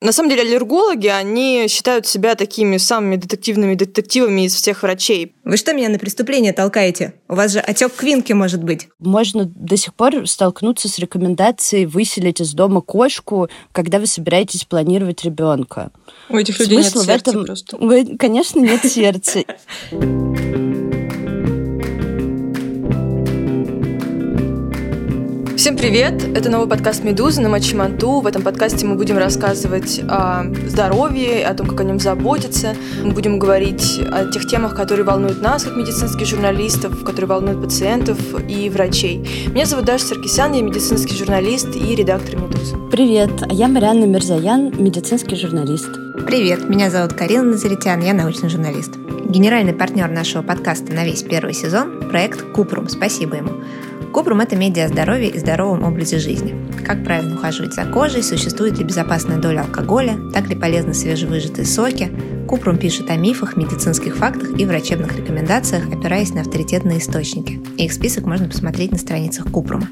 [0.00, 5.34] На самом деле аллергологи, они считают себя такими самыми детективными детективами из всех врачей.
[5.44, 7.14] Вы что меня на преступление толкаете?
[7.28, 8.88] У вас же отек квинки может быть.
[8.98, 15.22] Можно до сих пор столкнуться с рекомендацией выселить из дома кошку, когда вы собираетесь планировать
[15.22, 15.90] ребенка.
[16.30, 17.44] У этих людей Смысл нет сердца в этом...
[17.44, 18.16] просто.
[18.18, 19.44] Конечно, нет сердца.
[25.60, 26.24] Всем привет!
[26.34, 28.20] Это новый подкаст «Медузы» на Мачиманту.
[28.20, 32.74] В этом подкасте мы будем рассказывать о здоровье, о том, как о нем заботиться.
[33.04, 38.18] Мы будем говорить о тех темах, которые волнуют нас, как медицинских журналистов, которые волнуют пациентов
[38.48, 39.18] и врачей.
[39.52, 42.76] Меня зовут Даша Саркисян, я медицинский журналист и редактор «Медузы».
[42.90, 43.30] Привет!
[43.42, 45.90] А я Марианна Мирзаян, медицинский журналист.
[46.26, 46.70] Привет!
[46.70, 48.96] Меня зовут Карина Назаритян, я научный журналист.
[49.28, 52.88] Генеральный партнер нашего подкаста на весь первый сезон– проект «Купрум».
[52.88, 53.50] Спасибо ему.
[54.12, 56.54] Купрум– это медиа о здоровье и здоровом образе жизни.
[56.84, 62.10] Как правильно ухаживать за кожей, существует ли безопасная доля алкоголя, так ли полезны свежевыжатые соки.
[62.48, 67.60] Купрум пишет о мифах, медицинских фактах и врачебных рекомендациях, опираясь на авторитетные источники.
[67.76, 69.86] Их список можно посмотреть на страницах Купрума.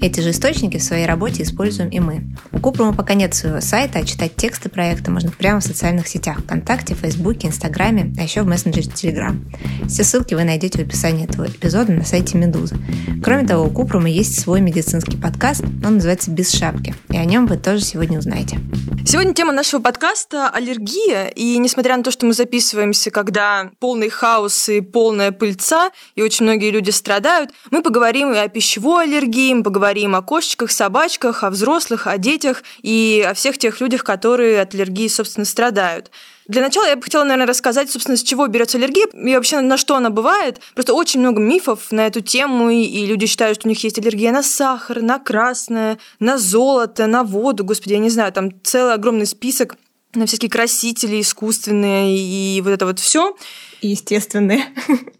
[0.00, 2.24] Эти же источники в своей работе используем и мы.
[2.52, 6.40] У Купрума пока нет своего сайта, а читать тексты проекта можно прямо в социальных сетях
[6.40, 9.44] ВКонтакте, Фейсбуке, Инстаграме, а еще в мессенджере Телеграм.
[9.88, 12.76] Все ссылки вы найдете в описании этого эпизода на сайте Медузы.
[13.22, 17.46] Кроме того, у Купрума есть свой медицинский подкаст, он называется «Без шапки», и о нем
[17.46, 18.58] вы тоже сегодня узнаете.
[19.06, 24.68] Сегодня тема нашего подкаста– аллергия, и несмотря на то, что мы записываемся, когда полный хаос
[24.68, 29.62] и полная пыльца, и очень многие люди страдают, мы поговорим и о пищевой аллергии, мы
[29.62, 34.74] поговорим о кошечках, собачках, о взрослых, о детях и о всех тех людях, которые от
[34.74, 36.10] аллергии, собственно, страдают.
[36.46, 39.76] Для начала я бы хотела, наверное, рассказать, собственно, с чего берется аллергия и вообще на
[39.76, 40.60] что она бывает.
[40.74, 44.32] Просто очень много мифов на эту тему, и люди считают, что у них есть аллергия
[44.32, 47.64] на сахар, на красное, на золото, на воду.
[47.64, 49.76] Господи, я не знаю, там целый огромный список
[50.16, 53.36] на всякие красители искусственные и вот это вот все.
[53.80, 54.64] И естественные.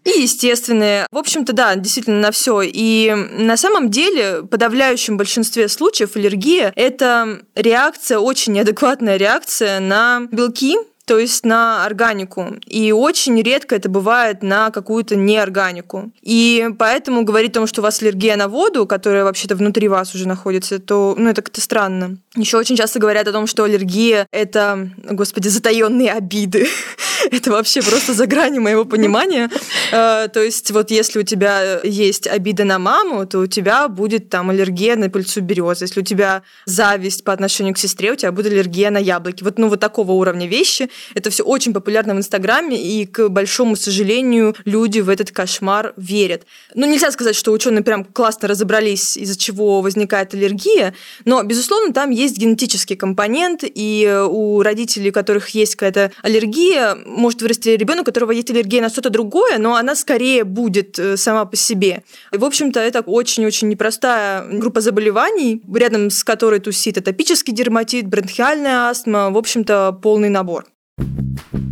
[0.03, 1.07] И естественные.
[1.11, 2.61] В общем-то, да, действительно на все.
[2.63, 10.27] И на самом деле, в подавляющем большинстве случаев аллергия– это реакция, очень неадекватная реакция на
[10.31, 12.55] белки, то есть на органику.
[12.65, 16.11] И очень редко это бывает на какую-то неорганику.
[16.21, 20.15] И поэтому говорить о том, что у вас аллергия на воду, которая вообще-то внутри вас
[20.15, 22.17] уже находится, то ну, это как-то странно.
[22.35, 26.67] Еще очень часто говорят о том, что аллергия— это, господи, затаенные обиды.
[27.31, 29.49] это вообще просто за гранью моего понимания.
[29.91, 34.29] Э, то есть вот если у тебя есть обида на маму, то у тебя будет
[34.29, 35.85] там аллергия на пыльцу березы.
[35.85, 39.43] Если у тебя зависть по отношению к сестре, у тебя будет аллергия на яблоки.
[39.43, 40.89] Вот, ну, вот такого уровня вещи.
[41.13, 46.43] Это все очень популярно в Инстаграме, и, к большому сожалению, люди в этот кошмар верят.
[46.73, 50.93] Ну, нельзя сказать, что ученые прям классно разобрались, из-за чего возникает аллергия,
[51.25, 57.41] но, безусловно, там есть генетический компонент, и у родителей, у которых есть какая-то аллергия, может
[57.41, 61.45] вырасти ребенок, у которого есть аллергия на что-то другое, но она скорее будет э, сама
[61.45, 62.03] по себе.
[62.31, 68.89] И, в общем-то, это очень-очень непростая группа заболеваний, рядом с которой тусит атопический дерматит, бронхиальная
[68.89, 70.65] астма, в общем-то, полный набор.
[70.97, 71.64] you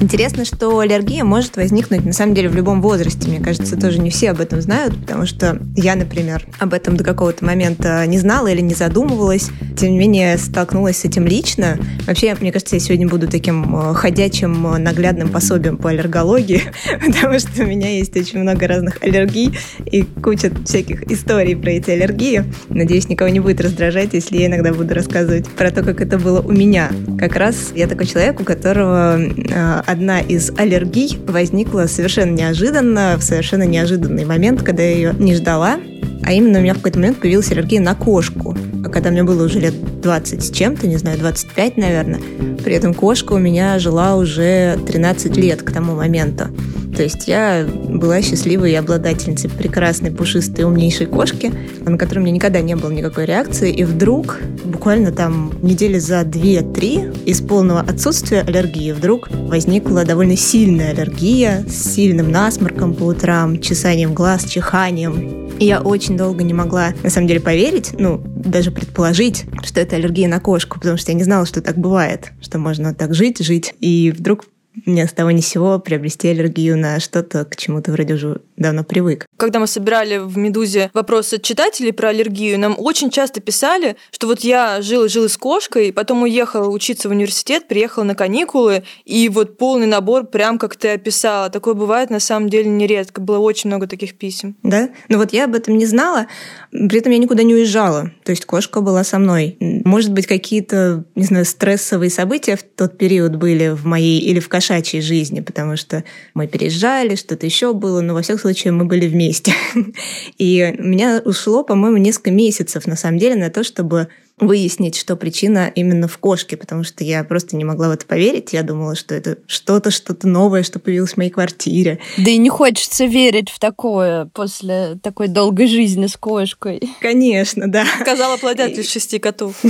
[0.00, 3.28] Интересно, что аллергия может возникнуть на самом деле в любом возрасте.
[3.28, 7.04] Мне кажется, тоже не все об этом знают, потому что я, например, об этом до
[7.04, 9.50] какого-то момента не знала или не задумывалась.
[9.76, 11.78] Тем не менее, столкнулась с этим лично.
[12.06, 16.62] Вообще, мне кажется, я сегодня буду таким э, ходячим э, наглядным пособием по аллергологии,
[17.06, 21.90] потому что у меня есть очень много разных аллергий и куча всяких историй про эти
[21.90, 22.44] аллергии.
[22.70, 26.40] Надеюсь, никого не будет раздражать, если я иногда буду рассказывать про то, как это было
[26.40, 26.90] у меня.
[27.18, 33.22] Как раз я такой человек, у которого э, одна из аллергий возникла совершенно неожиданно, в
[33.22, 35.78] совершенно неожиданный момент, когда я ее не ждала.
[36.22, 38.56] А именно у меня в какой-то момент появилась аллергия на кошку.
[38.84, 42.20] А когда мне было уже лет 20 с чем-то, не знаю, 25, наверное.
[42.62, 46.48] При этом кошка у меня жила уже 13 лет к тому моменту.
[46.94, 52.60] То есть я была счастливой обладательницей прекрасной, пушистой, умнейшей кошки, на которой у меня никогда
[52.60, 53.72] не было никакой реакции.
[53.72, 60.90] И вдруг, буквально там недели за 2-3, из полного отсутствия аллергии вдруг возникла довольно сильная
[60.90, 65.48] аллергия с сильным насморком по утрам, чесанием глаз, чиханием.
[65.58, 69.96] И я очень долго не могла, на самом деле, поверить, ну, даже предположить, что это
[69.96, 73.38] аллергия на кошку, потому что я не знала, что так бывает, что можно так жить,
[73.40, 74.46] жить, и вдруг
[74.86, 78.84] ни с того ни сего приобрести аллергию на что-то, к чему ты вроде уже давно
[78.84, 79.26] привык.
[79.36, 84.40] Когда мы собирали в «Медузе» вопросы читателей про аллергию, нам очень часто писали, что вот
[84.40, 89.56] я жил жил с кошкой, потом уехала учиться в университет, приехала на каникулы, и вот
[89.56, 91.50] полный набор, прям как ты описала.
[91.50, 93.20] Такое бывает на самом деле нередко.
[93.20, 94.56] Было очень много таких писем.
[94.62, 94.90] Да?
[95.08, 96.26] Ну вот я об этом не знала,
[96.70, 98.10] при этом я никуда не уезжала.
[98.24, 99.56] То есть кошка была со мной.
[99.60, 104.48] Может быть, какие-то, не знаю, стрессовые события в тот период были в моей или в
[104.70, 109.08] кошачьей жизни, потому что мы переезжали, что-то еще было, но во всяком случае мы были
[109.08, 109.52] вместе.
[110.38, 114.08] И у меня ушло, по-моему, несколько месяцев, на самом деле, на то, чтобы
[114.40, 118.52] выяснить, что причина именно в кошке, потому что я просто не могла в это поверить.
[118.52, 122.00] Я думала, что это что-то, что-то новое, что появилось в моей квартире.
[122.16, 126.80] Да и не хочется верить в такое после такой долгой жизни с кошкой.
[127.00, 127.84] Конечно, да.
[128.00, 129.54] Сказала плодят из шести котов.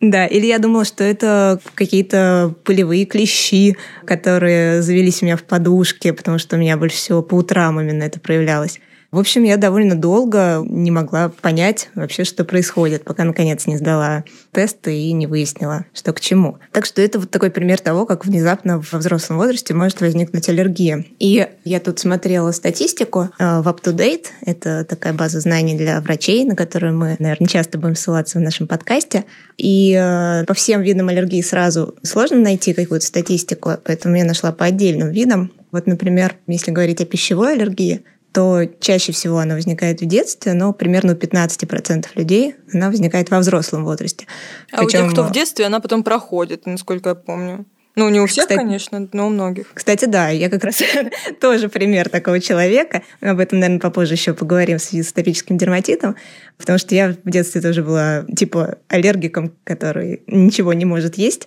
[0.00, 6.12] Да, или я думала, что это какие-то полевые клещи, которые завелись у меня в подушке,
[6.12, 8.80] потому что у меня больше всего по утрам именно это проявлялось.
[9.14, 14.24] В общем, я довольно долго не могла понять вообще, что происходит, пока наконец не сдала
[14.50, 16.58] тесты и не выяснила, что к чему.
[16.72, 21.04] Так что это вот такой пример того, как внезапно во взрослом возрасте может возникнуть аллергия.
[21.20, 24.26] И я тут смотрела статистику э, в UpToDate.
[24.44, 28.66] Это такая база знаний для врачей, на которую мы, наверное, часто будем ссылаться в нашем
[28.66, 29.26] подкасте.
[29.56, 34.64] И э, по всем видам аллергии сразу сложно найти какую-то статистику, поэтому я нашла по
[34.64, 35.52] отдельным видам.
[35.70, 40.72] Вот, например, если говорить о пищевой аллергии, то чаще всего она возникает в детстве, но
[40.72, 44.26] примерно у 15% людей она возникает во взрослом возрасте.
[44.72, 44.86] А Причем...
[44.86, 47.64] у тех, кто в детстве, она потом проходит, насколько я помню.
[47.94, 49.70] Ну, не у всех, кстати, конечно, но у многих.
[49.72, 50.82] Кстати, да, я как раз
[51.40, 53.02] тоже пример такого человека.
[53.20, 56.16] Мы об этом, наверное, попозже еще поговорим в связи с атопическим дерматитом,
[56.58, 61.46] потому что я в детстве тоже была типа аллергиком, который ничего не может есть.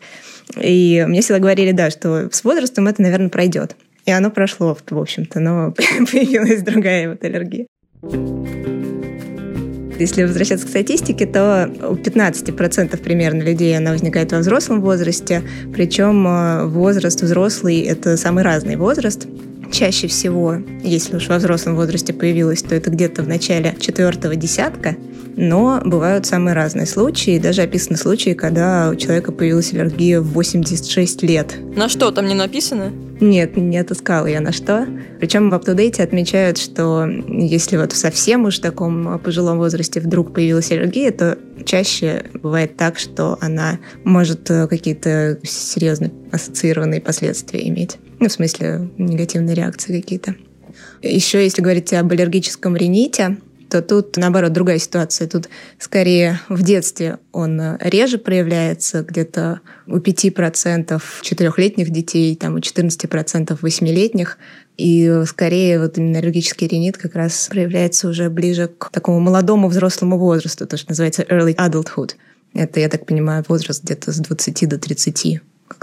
[0.57, 3.75] И мне всегда говорили, да, что с возрастом это, наверное, пройдет.
[4.07, 5.71] И оно прошло, в общем-то, но
[6.12, 7.68] появилась другая вот аллергия.
[10.00, 15.42] Если возвращаться к статистике, то у 15% примерно людей она возникает во взрослом возрасте,
[15.74, 19.27] причем э, возраст взрослый– это самый разный возраст.
[19.72, 24.96] Чаще всего, если уж во взрослом возрасте появилась, то это где-то в начале четвертого десятка,
[25.36, 27.38] но бывают самые разные случаи.
[27.38, 31.56] Даже описаны случаи, когда у человека появилась аллергия в 86 лет.
[31.75, 32.92] На что там не написано?
[33.19, 34.88] Нет, не отыскала я на что.
[35.19, 40.72] Причем в UpToDate отмечают, что если вот в совсем уж таком пожилом возрасте вдруг появилась
[40.72, 47.98] аллергия, то чаще бывает так, что она может э, какие-то серьезно ассоциированные последствия иметь.
[48.19, 50.36] Ну, в смысле, негативные реакции какие-то.
[51.02, 53.38] Еще, если говорить об аллергическом рините,
[53.69, 55.28] то тут, наоборот, другая ситуация.
[55.28, 63.58] Тут скорее в детстве он реже проявляется, где-то у 5% четырехлетних детей, там у 14%
[63.62, 64.38] восьмилетних.
[64.78, 70.18] И скорее вот именно аллергический ринит как раз проявляется уже ближе к такому молодому взрослому
[70.18, 72.12] возрасту, то, что называется early adulthood.
[72.54, 75.42] Это, я так понимаю, возраст где-то с 20 до 30.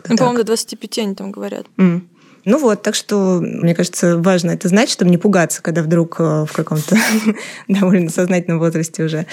[0.08, 1.66] Ну, по-моему, до 25 они там говорят.
[1.76, 2.02] Mm.
[2.44, 6.44] Ну вот, так что, мне кажется, важно это знать, чтобы не пугаться, когда вдруг э,
[6.44, 6.96] в каком-то
[7.68, 9.26] довольно сознательном возрасте уже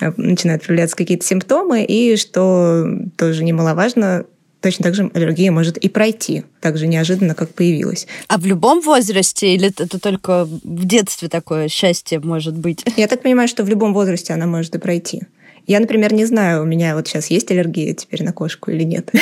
[0.00, 2.86] э, начинают проявляться какие-то симптомы, и что
[3.16, 4.24] тоже немаловажно,
[4.60, 8.08] точно так же аллергия может и пройти, так же неожиданно, как появилась.
[8.26, 12.84] А в любом возрасте или это только в детстве такое счастье может быть?
[12.96, 15.22] Я так понимаю, что в любом возрасте она может и пройти.
[15.66, 19.10] Я, например, не знаю, у меня вот сейчас есть аллергия теперь на кошку или нет.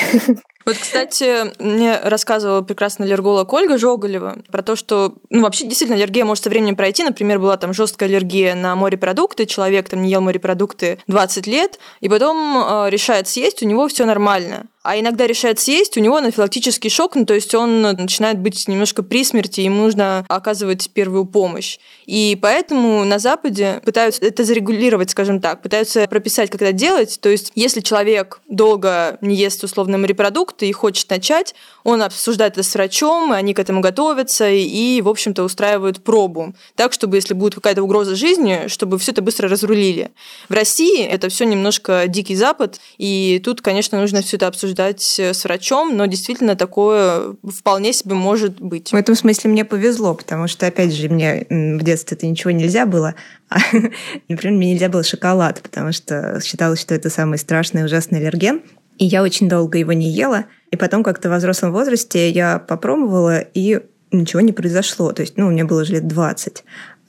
[0.67, 6.25] Вот, кстати, мне рассказывала прекрасная аллерголог Ольга Жоголева про то, что, ну, вообще, действительно, аллергия
[6.25, 7.05] может со временем пройти.
[7.05, 12.09] Например, была там жесткая аллергия на морепродукты, человек там не ел морепродукты 20 лет, и
[12.09, 16.91] потом э, решает съесть, у него все нормально а иногда решает съесть, у него анафилактический
[16.91, 21.79] шок, ну, то есть он начинает быть немножко при смерти, ему нужно оказывать первую помощь.
[22.05, 27.19] И поэтому на Западе пытаются это зарегулировать, скажем так, пытаются прописать, как это делать.
[27.23, 32.63] То есть если человек долго не ест условно морепродукты и хочет начать, он обсуждает это
[32.63, 36.55] с врачом, они к этому готовятся и, в общем-то, устраивают пробу.
[36.75, 40.11] Так, чтобы если будет какая-то угроза жизни, чтобы все это быстро разрулили.
[40.51, 45.17] В России это все немножко дикий запад, и тут, конечно, нужно все это обсуждать обсуждать
[45.19, 48.91] э, с врачом, но действительно такое вполне себе может быть.
[48.93, 52.87] В этом смысле мне повезло, потому что, опять же, мне в детстве это ничего нельзя
[52.87, 53.15] было.
[53.49, 53.59] А,
[54.29, 58.63] например, мне нельзя было шоколад, потому что считалось, что это самый страшный ужасный аллерген.
[58.99, 60.45] И я очень долго его не ела.
[60.71, 63.81] И потом как-то во взрослом возрасте я попробовала, и
[64.13, 65.13] ничего не произошло.
[65.13, 66.65] То есть, ну, мне было уже лет 20.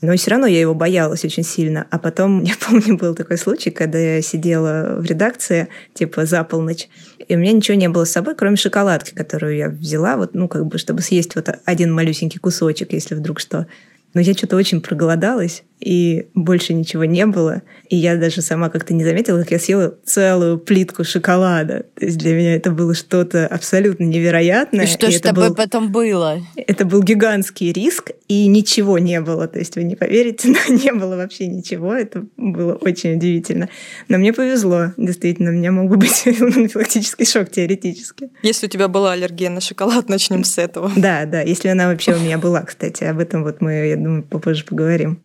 [0.05, 1.87] Но все равно я его боялась очень сильно.
[1.89, 6.87] А потом, я помню, был такой случай, когда я сидела в редакции, типа за полночь,
[7.27, 10.47] и у меня ничего не было с собой, кроме шоколадки, которую я взяла, вот, ну,
[10.47, 13.67] как бы, чтобы съесть вот один малюсенький кусочек, если вдруг что.
[14.13, 17.61] Но я что-то очень проголодалась, и больше ничего не было.
[17.89, 21.85] И я даже сама как-то не заметила, как я съела целую плитку шоколада.
[21.95, 24.85] То есть для меня это было что-то абсолютно невероятное.
[24.85, 25.55] И что же с тобой был...
[25.55, 26.39] потом было?
[26.55, 29.47] Это был гигантский риск, и ничего не было.
[29.47, 31.93] То есть вы не поверите, но не было вообще ничего.
[31.93, 33.69] Это было очень удивительно.
[34.07, 35.51] Но мне повезло, действительно.
[35.51, 38.29] У меня мог бы быть анафилактический шок теоретически.
[38.41, 40.91] Если у тебя была аллергия на шоколад, начнем с этого.
[40.95, 41.41] Да, да.
[41.41, 43.03] Если она вообще у меня была, кстати.
[43.03, 45.24] Об этом вот мы, я думаю, попозже поговорим.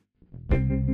[0.52, 0.89] you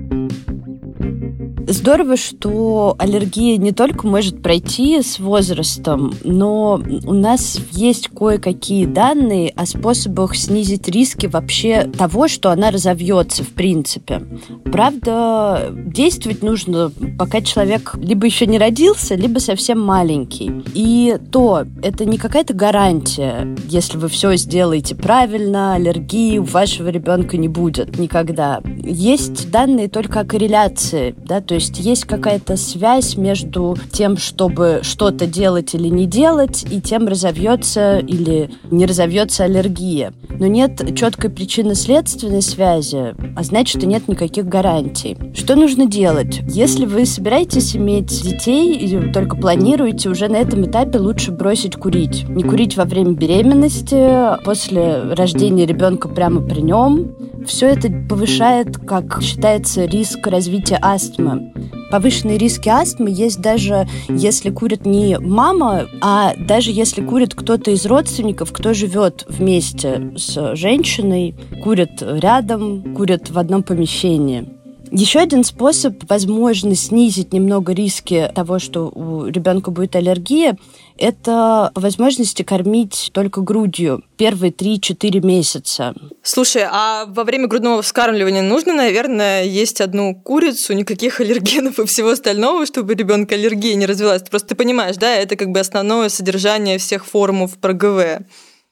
[1.68, 9.52] Здорово, что аллергия не только может пройти с возрастом, но у нас есть кое-какие данные
[9.56, 14.22] о способах снизить риски вообще того, что она разовьется в принципе.
[14.64, 20.52] Правда, действовать нужно, пока человек либо еще не родился, либо совсем маленький.
[20.72, 27.36] И то, это не какая-то гарантия, если вы все сделаете правильно, аллергии у вашего ребенка
[27.36, 28.62] не будет никогда.
[28.78, 35.26] Есть данные только о корреляции, да, то есть есть какая-то связь между тем, чтобы что-то
[35.26, 40.12] делать или не делать, и тем разовьется или не разовьется аллергия.
[40.38, 45.16] Но нет четкой причинно-следственной связи, а значит, что нет никаких гарантий.
[45.34, 46.40] Что нужно делать?
[46.48, 52.28] Если вы собираетесь иметь детей и только планируете, уже на этом этапе лучше бросить курить.
[52.28, 57.12] Не курить во время беременности, после рождения ребенка прямо при нем.
[57.46, 61.45] Все это повышает, как считается, риск развития астмы.
[61.90, 67.86] Повышенные риски астмы есть даже если курит не мама, а даже если курит кто-то из
[67.86, 74.55] родственников, кто живет вместе с женщиной, курит рядом, курит в одном помещении.
[74.90, 80.56] Еще один способ, возможно, снизить немного риски того, что у ребенка будет аллергия,
[80.98, 85.94] это по возможности кормить только грудью первые 3-4 месяца.
[86.22, 92.10] Слушай, а во время грудного вскармливания нужно, наверное, есть одну курицу, никаких аллергенов и всего
[92.10, 94.22] остального, чтобы ребенка аллергия не развилась?
[94.22, 98.24] Просто ты понимаешь, да, это как бы основное содержание всех формов про ГВ.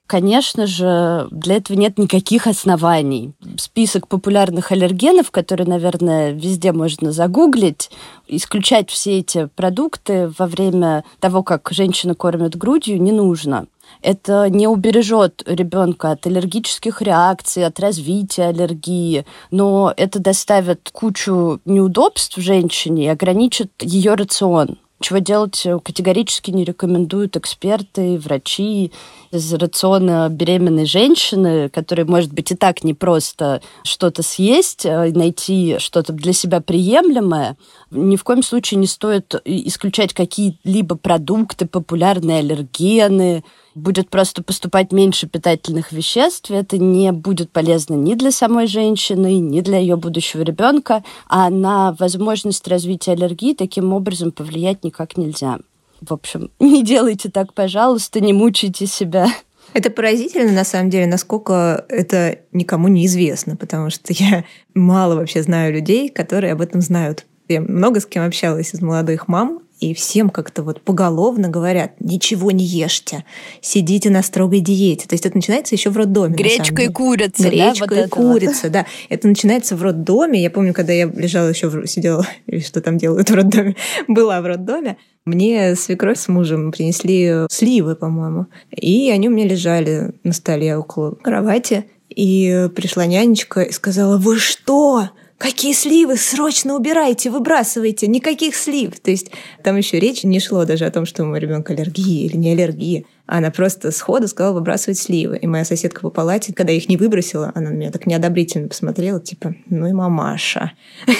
[0.06, 3.32] Конечно же, для этого нет никаких оснований.
[3.56, 7.90] Список популярных аллергенов, которые, наверное, везде можно загуглить,
[8.28, 13.66] исключать все эти продукты во время того, как женщина кормит грудью, не нужно.
[14.02, 22.36] Это не убережет ребенка от аллергических реакций, от развития аллергии, но это доставит кучу неудобств
[22.36, 28.90] женщине и ограничит ее рацион чего делать категорически не рекомендуют эксперты, врачи
[29.34, 35.76] из рациона беременной женщины, которой, может быть, и так не просто что-то съесть, а найти
[35.78, 37.56] что-то для себя приемлемое,
[37.90, 45.26] ни в коем случае не стоит исключать какие-либо продукты, популярные аллергены, будет просто поступать меньше
[45.26, 51.02] питательных веществ, это не будет полезно ни для самой женщины, ни для ее будущего ребенка,
[51.28, 55.58] а на возможность развития аллергии таким образом повлиять никак нельзя.
[56.00, 59.28] В общем, не делайте так, пожалуйста, не мучайте себя.
[59.72, 65.42] Это поразительно, на самом деле, насколько это никому не известно, потому что я мало вообще
[65.42, 67.26] знаю людей, которые об этом знают.
[67.48, 72.50] Я много с кем общалась из молодых мам, и всем как-то вот поголовно говорят, ничего
[72.50, 73.24] не ешьте,
[73.60, 75.06] сидите на строгой диете.
[75.08, 76.34] То есть это начинается еще в роддоме.
[76.34, 78.86] Гречка и курица, Гречка да, вот и курица, да.
[79.08, 80.42] Это начинается в роддоме.
[80.42, 83.76] Я помню, когда я лежала еще, в, сидела, или что там делают в роддоме,
[84.08, 88.46] была в роддоме, мне свекровь с мужем принесли сливы, по-моему.
[88.70, 91.86] И они у меня лежали на столе около кровати.
[92.08, 95.08] И пришла нянечка и сказала, вы что?
[95.38, 98.98] Какие сливы, срочно убирайте, выбрасывайте, никаких слив.
[99.00, 99.30] То есть
[99.62, 102.52] там еще речь не шло даже о том, что у моего ребенка аллергия или не
[102.52, 103.04] аллергия.
[103.26, 105.38] Она просто сходу сказала выбрасывать сливы.
[105.38, 109.20] И моя соседка по палате, когда их не выбросила, она на меня так неодобрительно посмотрела,
[109.20, 110.72] типа, ну и мамаша.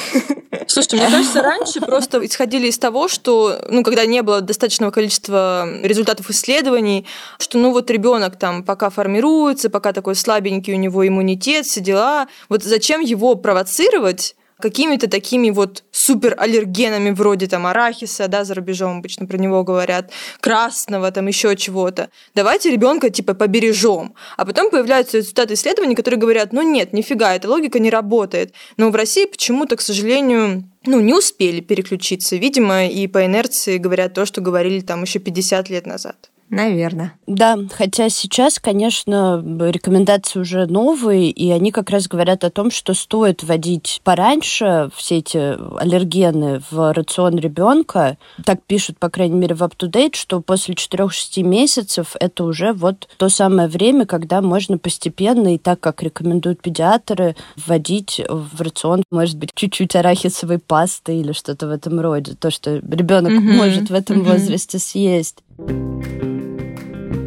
[0.71, 5.68] Слушайте, мне кажется, раньше просто исходили из того, что, ну, когда не было достаточного количества
[5.83, 7.06] результатов исследований,
[7.38, 12.28] что, ну, вот ребенок там пока формируется, пока такой слабенький у него иммунитет, все дела,
[12.49, 19.26] вот зачем его провоцировать какими-то такими вот супераллергенами вроде там арахиса, да, за рубежом обычно
[19.26, 22.11] про него говорят, красного, там еще чего-то.
[22.34, 24.14] Давайте ребенка типа побережем.
[24.37, 28.54] А потом появляются результаты исследований, которые говорят, ну нет, нифига, эта логика не работает.
[28.76, 32.37] Но в России почему-то, к сожалению, ну, не успели переключиться.
[32.37, 36.30] Видимо, и по инерции говорят то, что говорили там еще 50 лет назад.
[36.54, 37.14] Наверное.
[37.26, 42.94] Да, хотя сейчас, конечно, рекомендации уже новые, и они как раз говорят о том, что
[42.94, 45.37] стоит вводить пораньше все эти
[45.80, 48.18] аллергены в рацион ребенка.
[48.44, 53.28] Так пишут, по крайней мере, в UpToDate, что после 4-6 месяцев это уже вот то
[53.28, 59.50] самое время, когда можно постепенно, и так как рекомендуют педиатры, вводить в рацион, может быть,
[59.56, 62.34] чуть-чуть арахисовой пасты или что-то в этом роде.
[62.34, 63.56] То, что ребенок mm-hmm.
[63.56, 64.32] может в этом mm-hmm.
[64.32, 65.38] возрасте съесть.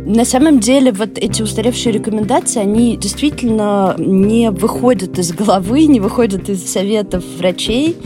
[0.08, 6.48] На самом деле, вот эти устаревшие рекомендации, они действительно не выходят из головы, не выходят
[6.48, 7.98] из советов врачей.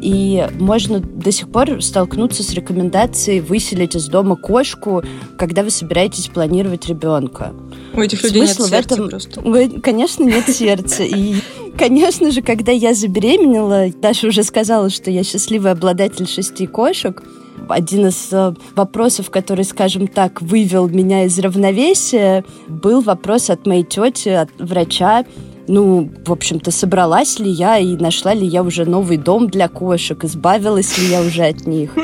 [0.00, 5.02] И можно до сих пор столкнуться с рекомендацией выселить из дома кошку,
[5.36, 7.52] когда вы собираетесь планировать ребенка.
[7.92, 9.08] У этих людей Смысл нет сердца в этом...
[9.10, 9.40] просто.
[9.44, 11.02] Вы, конечно, нет сердца.
[11.02, 11.34] И,
[11.76, 17.22] конечно же, когда я забеременела, Даша уже сказала, что я счастливый обладатель шести кошек,
[17.70, 23.84] один из э, вопросов, который, скажем так, вывел меня из равновесия, был вопрос от моей
[23.84, 25.24] тети, от врача,
[25.68, 30.24] ну, в общем-то, собралась ли я и нашла ли я уже новый дом для кошек,
[30.24, 31.94] избавилась ли я уже от них.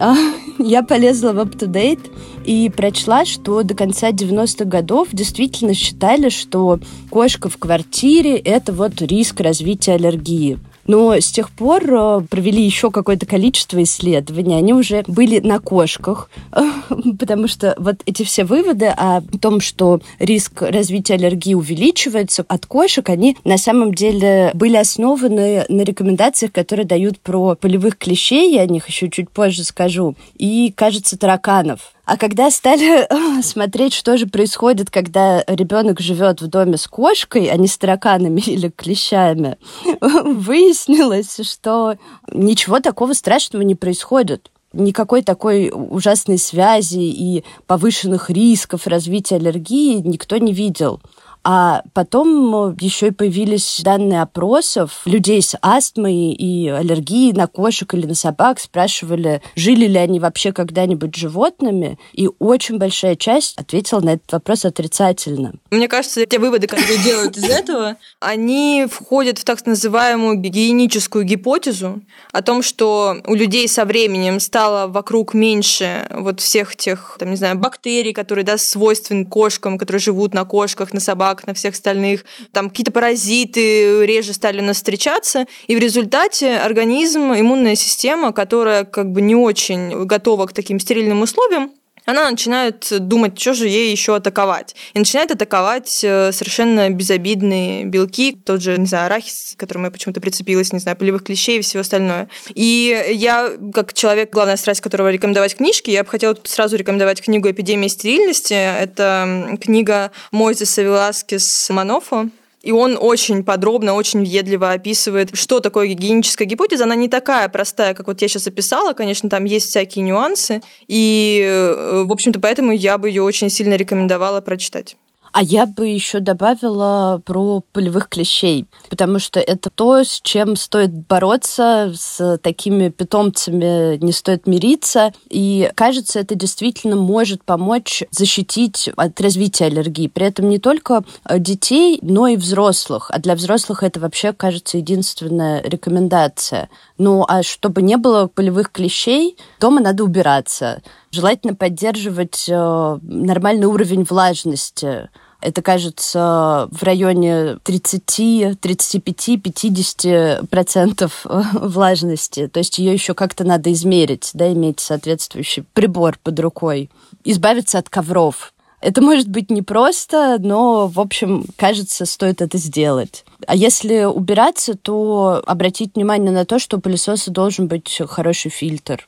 [0.00, 0.16] А,
[0.58, 2.10] я полезла в UpToDate
[2.44, 6.80] и прочла, что до конца 90-х годов действительно считали, что
[7.10, 10.58] кошка в квартире– это вот риск развития аллергии.
[10.86, 14.56] Но с тех пор э, провели еще какое-то количество исследований.
[14.56, 16.30] Они уже были на кошках,
[17.18, 23.08] потому что вот эти все выводы о том, что риск развития аллергии увеличивается от кошек,
[23.08, 28.66] они на самом деле были основаны на рекомендациях, которые дают про полевых клещей, я о
[28.66, 31.94] них еще чуть позже скажу, и, кажется, тараканов.
[32.04, 33.08] А когда стали
[33.42, 38.40] смотреть, что же происходит, когда ребенок живет в доме с кошкой, а не с тараканами
[38.46, 39.56] или клещами,
[40.00, 41.96] выяснилось, что
[42.32, 50.36] ничего такого страшного не происходит никакой такой ужасной связи и повышенных рисков развития аллергии никто
[50.36, 51.00] не видел.
[51.44, 57.92] А потом э, еще и появились данные опросов людей с астмой и аллергией на кошек
[57.92, 58.58] или на собак.
[58.58, 61.98] Спрашивали, жили ли они вообще когда-нибудь животными.
[62.14, 65.52] И очень большая часть ответила на этот вопрос отрицательно.
[65.70, 72.00] Мне кажется, те выводы, которые делают из этого, они входят в так называемую гигиеническую гипотезу
[72.32, 77.36] о том, что у людей со временем стало вокруг меньше вот всех тех, там, не
[77.36, 81.74] знаю, бактерий, которые да, свойственны кошкам, которые живут на кошках, на собаках, как на всех
[81.74, 82.24] остальных.
[82.52, 85.46] Там какие-то паразиты реже стали нас встречаться.
[85.66, 91.22] И в результате организм, иммунная система, которая как бы не очень готова к таким стерильным
[91.22, 91.70] условиям,
[92.04, 94.74] она начинает думать, что же ей еще атаковать.
[94.92, 99.90] И начинает атаковать э, совершенно безобидные белки, тот же, не знаю, арахис, к которому я
[99.90, 102.28] почему-то прицепилась, не знаю, полевых клещей и всего остальное.
[102.54, 107.50] И я, как человек, главная страсть которого рекомендовать книжки, я бы хотела сразу рекомендовать книгу
[107.50, 108.54] «Эпидемия стерильности».
[108.54, 112.28] Это книга Мойзеса Веласкес Манофо,
[112.64, 116.84] и он очень подробно, очень въедливо описывает, что такое гигиеническая гипотеза.
[116.84, 118.94] Она не такая простая, как вот я сейчас описала.
[118.94, 120.62] Конечно, там есть всякие нюансы.
[120.88, 124.96] И, э, в общем-то, поэтому я бы ее очень сильно рекомендовала прочитать.
[125.34, 130.92] А я бы еще добавила про полевых клещей, потому что это то, с чем стоит
[130.92, 135.12] бороться, с такими питомцами не стоит мириться.
[135.28, 140.06] И кажется, это действительно может помочь защитить от развития аллергии.
[140.06, 143.10] При этом не только детей, но и взрослых.
[143.10, 146.68] А для взрослых это вообще, кажется, единственная рекомендация.
[146.96, 150.80] Ну, а чтобы не было полевых клещей, дома надо убираться.
[151.10, 155.08] Желательно поддерживать э, нормальный уровень влажности
[155.44, 162.48] это, кажется, в районе 30, 35, 50 процентов влажности.
[162.48, 166.90] То есть ее еще как-то надо измерить, да, иметь соответствующий прибор под рукой.
[167.24, 168.54] Избавиться от ковров.
[168.80, 173.24] Это может быть непросто, но, в общем, кажется, стоит это сделать.
[173.46, 179.06] А если убираться, то обратить внимание на то, что у пылесоса должен быть хороший фильтр.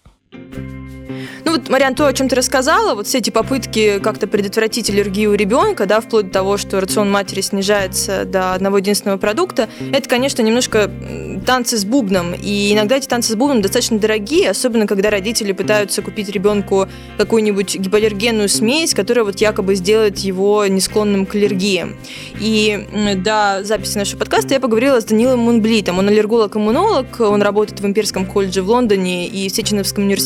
[1.45, 5.31] Ну вот, Мариан, то, о чем ты рассказала, вот все эти попытки как-то предотвратить аллергию
[5.31, 10.09] у ребенка, да, вплоть до того, что рацион матери снижается до одного единственного продукта, это,
[10.09, 10.91] конечно, немножко
[11.47, 12.35] танцы с бубном.
[12.35, 17.77] И иногда эти танцы с бубном достаточно дорогие, особенно когда родители пытаются купить ребенку какую-нибудь
[17.77, 21.87] гипоаллергенную смесь, которая вот якобы сделает его не склонным к аллергии.
[22.41, 26.01] И до записи нашего подкаста я поговорила с Данилом Мунблитом.
[26.01, 30.26] Он аллерголог-иммунолог, он работает в Имперском колледже в Лондоне и в Сеченовском университете.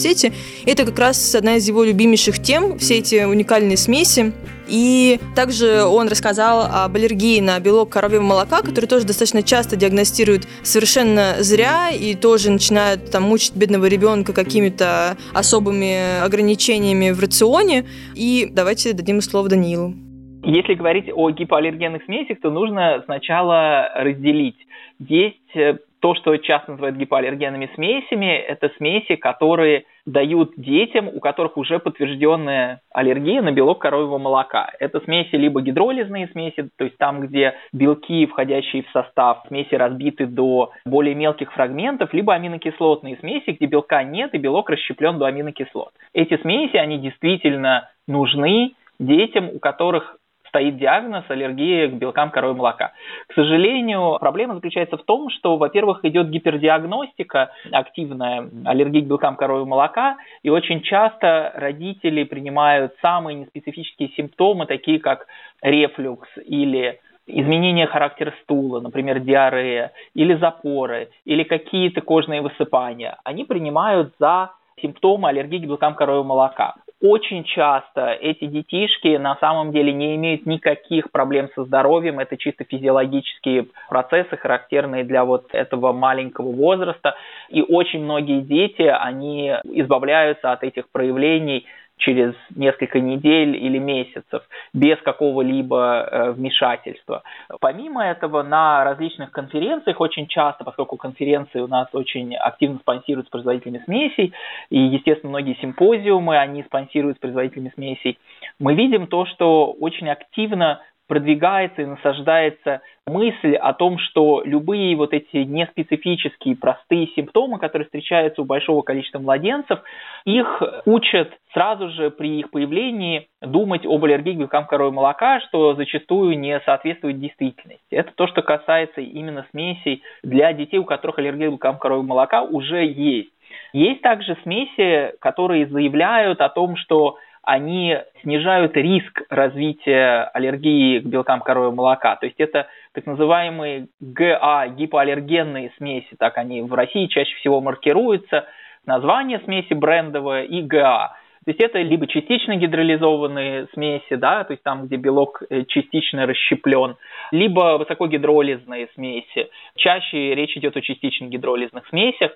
[0.66, 4.32] Это как раз одна из его любимейших тем, все эти уникальные смеси.
[4.68, 10.46] И также он рассказал об аллергии на белок коровьего молока, который тоже достаточно часто диагностируют
[10.62, 17.84] совершенно зря и тоже начинают там мучить бедного ребенка какими-то особыми ограничениями в рационе.
[18.14, 19.94] И давайте дадим слово Даниилу.
[20.42, 24.56] Если говорить о гипоаллергенных смесях, то нужно сначала разделить.
[24.98, 31.56] Есть э, то, что часто называют гипоаллергенными смесями, это смеси, которые дают детям, у которых
[31.56, 34.70] уже подтвержденная аллергия на белок коровьего молока.
[34.78, 40.26] Это смеси либо гидролизные смеси, то есть там, где белки, входящие в состав смеси, разбиты
[40.26, 45.92] до более мелких фрагментов, либо аминокислотные смеси, где белка нет и белок расщеплен до аминокислот.
[46.14, 50.16] Эти смеси, они действительно нужны детям, у которых
[50.50, 52.92] стоит диагноз аллергии к белкам коровьего молока.
[53.28, 59.66] К сожалению, проблема заключается в том, что, во-первых, идет гипердиагностика, активная аллергии к белкам коровьего
[59.66, 65.26] молока, и очень часто родители принимают самые неспецифические симптомы, такие как
[65.62, 74.14] рефлюкс или изменение характера стула, например, диарея, или запоры, или какие-то кожные высыпания, они принимают
[74.18, 74.50] за
[74.82, 76.74] симптомы аллергии к белкам коровьего молока.
[77.02, 82.64] Очень часто эти детишки на самом деле не имеют никаких проблем со здоровьем, это чисто
[82.64, 87.14] физиологические процессы, характерные для вот этого маленького возраста.
[87.48, 91.66] И очень многие дети, они избавляются от этих проявлений
[92.00, 94.42] через несколько недель или месяцев
[94.74, 97.22] без какого-либо э, вмешательства.
[97.60, 103.82] Помимо этого, на различных конференциях очень часто, поскольку конференции у нас очень активно спонсируются производителями
[103.84, 104.32] смесей,
[104.70, 108.18] и, естественно, многие симпозиумы, они спонсируются производителями смесей,
[108.58, 115.12] мы видим то, что очень активно продвигается и насаждается мысль о том, что любые вот
[115.12, 119.80] эти неспецифические простые симптомы, которые встречаются у большого количества младенцев,
[120.24, 125.74] их учат сразу же при их появлении думать об аллергии к белкам коровьего молока, что
[125.74, 127.82] зачастую не соответствует действительности.
[127.90, 132.42] Это то, что касается именно смесей для детей, у которых аллергия к белкам коровьего молока
[132.42, 133.32] уже есть.
[133.72, 141.40] Есть также смеси, которые заявляют о том, что они снижают риск развития аллергии к белкам
[141.40, 142.16] коровьего молока.
[142.16, 148.46] То есть это так называемые ГА, гипоаллергенные смеси, так они в России чаще всего маркируются.
[148.86, 151.16] Название смеси брендовое и ГА.
[151.44, 156.26] То есть это либо частично гидролизованные смеси, да, то есть там, где белок э, частично
[156.26, 156.96] расщеплен,
[157.30, 159.48] либо высокогидролизные смеси.
[159.74, 162.32] Чаще речь идет о частично гидролизных смесях.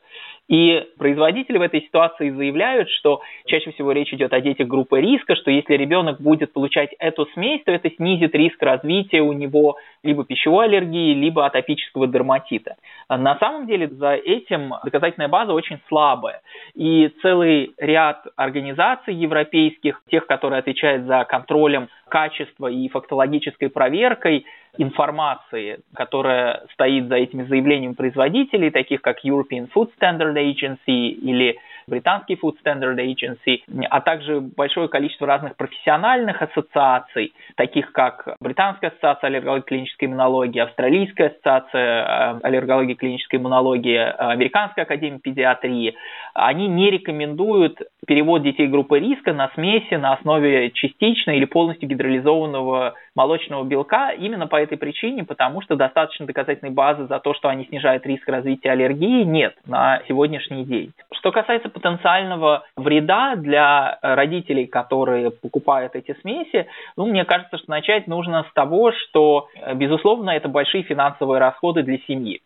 [0.48, 5.36] И производители в этой ситуации заявляют, что чаще всего речь идет о детях группы риска,
[5.36, 10.24] что если ребенок будет получать эту смесь, то это снизит риск развития у него либо
[10.24, 12.76] пищевой аллергии, либо атопического дерматита.
[13.08, 16.42] На самом деле за этим доказательная база очень слабая.
[16.74, 24.46] И целый ряд организаций европейских, тех, которые отвечают за контролем качества и фактологической проверкой
[24.78, 32.34] информации, которая стоит за этими заявлениями производителей, таких как European Food Standard Agency или британский
[32.34, 39.62] Food Standard Agency, а также большое количество разных профессиональных ассоциаций, таких как Британская ассоциация аллергологии
[39.62, 45.94] и клинической иммунологии, Австралийская ассоциация э, аллергологии и клинической иммунологии, Американская академия педиатрии,
[46.34, 52.94] они не рекомендуют перевод детей группы риска на смеси на основе частично или полностью гидролизованного
[53.14, 57.64] молочного белка именно по этой причине, потому что достаточно доказательной базы за то, что они
[57.66, 60.92] снижают риск развития аллергии, нет на сегодняшний день.
[61.12, 68.06] Что касается потенциального вреда для родителей, которые покупают эти смеси, ну, мне кажется, что начать
[68.06, 72.40] нужно с того, что, безусловно, это большие финансовые расходы для семьи.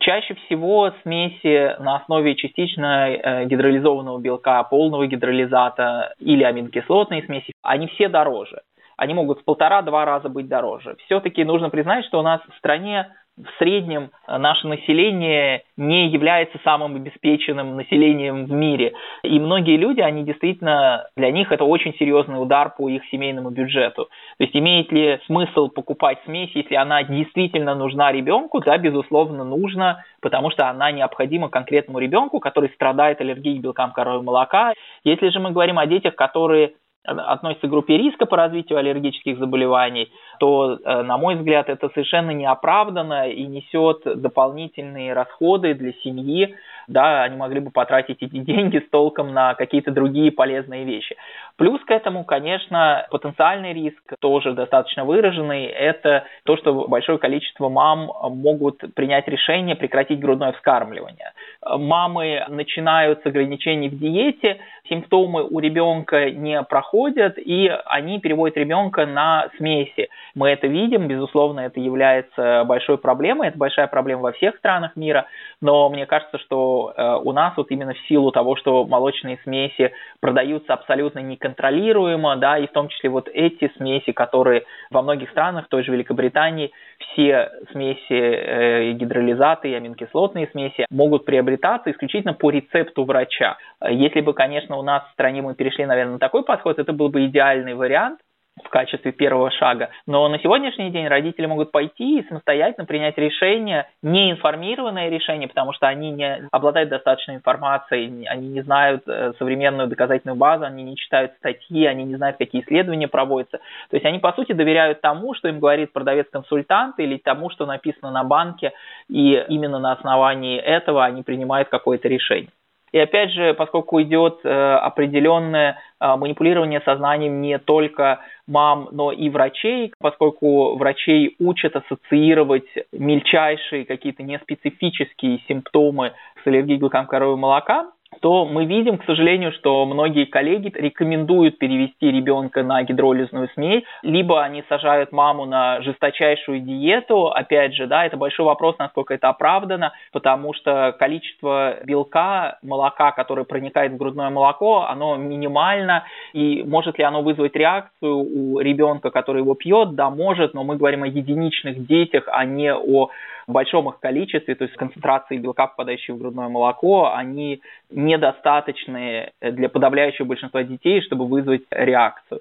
[0.00, 7.86] Чаще всего смеси на основе частично э, гидролизованного белка, полного гидролизата или аминокислотные смеси, они
[7.88, 8.60] все дороже.
[8.96, 10.96] Они могут в полтора-два раза быть дороже.
[11.06, 16.58] Все-таки нужно признать, что у нас в стране в среднем э, наше население не является
[16.62, 18.92] самым обеспеченным населением в мире.
[19.24, 24.04] И многие люди, они действительно, для них это очень серьезный удар по их семейному бюджету.
[24.38, 28.60] То есть имеет ли смысл покупать смесь, если она действительно нужна ребенку?
[28.60, 34.22] Да, безусловно, нужно, потому что она необходима конкретному ребенку, который страдает аллергией к белкам коровьего
[34.22, 34.74] молока.
[35.02, 40.10] Если же мы говорим о детях, которые относится к группе риска по развитию аллергических заболеваний,
[40.44, 46.54] то, э, на мой взгляд, это совершенно неоправданно и несет дополнительные расходы для семьи,
[46.86, 51.16] да, они могли бы потратить эти деньги с толком на какие-то другие полезные вещи.
[51.56, 55.64] Плюс к этому, конечно, потенциальный риск тоже достаточно выраженный.
[55.64, 61.32] Это то, что большое количество мам могут принять решение прекратить грудное вскармливание.
[61.64, 69.06] Мамы начинают с ограничений в диете, симптомы у ребенка не проходят, и они переводят ребенка
[69.06, 70.08] на смеси.
[70.34, 75.26] Мы это видим, безусловно, это является большой проблемой, это большая проблема во всех странах мира,
[75.60, 79.92] но мне кажется, что э, у нас вот именно в силу того, что молочные смеси
[80.20, 85.66] продаются абсолютно неконтролируемо, да, и в том числе вот эти смеси, которые во многих странах,
[85.66, 92.50] в той же Великобритании, все смеси э, гидролизаты и аминокислотные смеси могут приобретаться исключительно по
[92.50, 93.56] рецепту врача.
[93.88, 97.08] Если бы, конечно, у нас в стране мы перешли, наверное, на такой подход, это был
[97.08, 98.18] бы идеальный вариант,
[98.62, 99.90] в качестве первого шага.
[100.06, 105.88] Но на сегодняшний день родители могут пойти и самостоятельно принять решение, неинформированное решение, потому что
[105.88, 111.32] они не обладают достаточной информацией, они не знают э, современную доказательную базу, они не читают
[111.38, 113.58] статьи, они не знают, какие исследования проводятся.
[113.90, 118.12] То есть они, по сути, доверяют тому, что им говорит продавец-консультант или тому, что написано
[118.12, 118.72] на банке,
[119.08, 122.50] и именно на основании этого они принимают какое-то решение.
[122.94, 129.28] И опять же, поскольку идет э, определенное э, манипулирование сознанием не только мам, но и
[129.30, 137.90] врачей, поскольку врачей учат ассоциировать мельчайшие какие-то неспецифические симптомы с аллергией белкам коровьего молока,
[138.24, 144.42] то мы видим, к сожалению, что многие коллеги рекомендуют перевести ребенка на гидролизную смесь, либо
[144.42, 147.26] они сажают маму на жесточайшую диету.
[147.26, 153.44] Опять же, да, это большой вопрос, насколько это оправдано, потому что количество белка, молока, которое
[153.44, 159.42] проникает в грудное молоко, оно минимально, и может ли оно вызвать реакцию у ребенка, который
[159.42, 159.96] его пьет?
[159.96, 163.10] Да, может, но мы говорим о единичных детях, а не о
[163.46, 170.26] большом их количестве, то есть концентрации белка, попадающей в грудное молоко, они недостаточны для подавляющего
[170.26, 172.40] большинства детей, чтобы вызвать реакцию.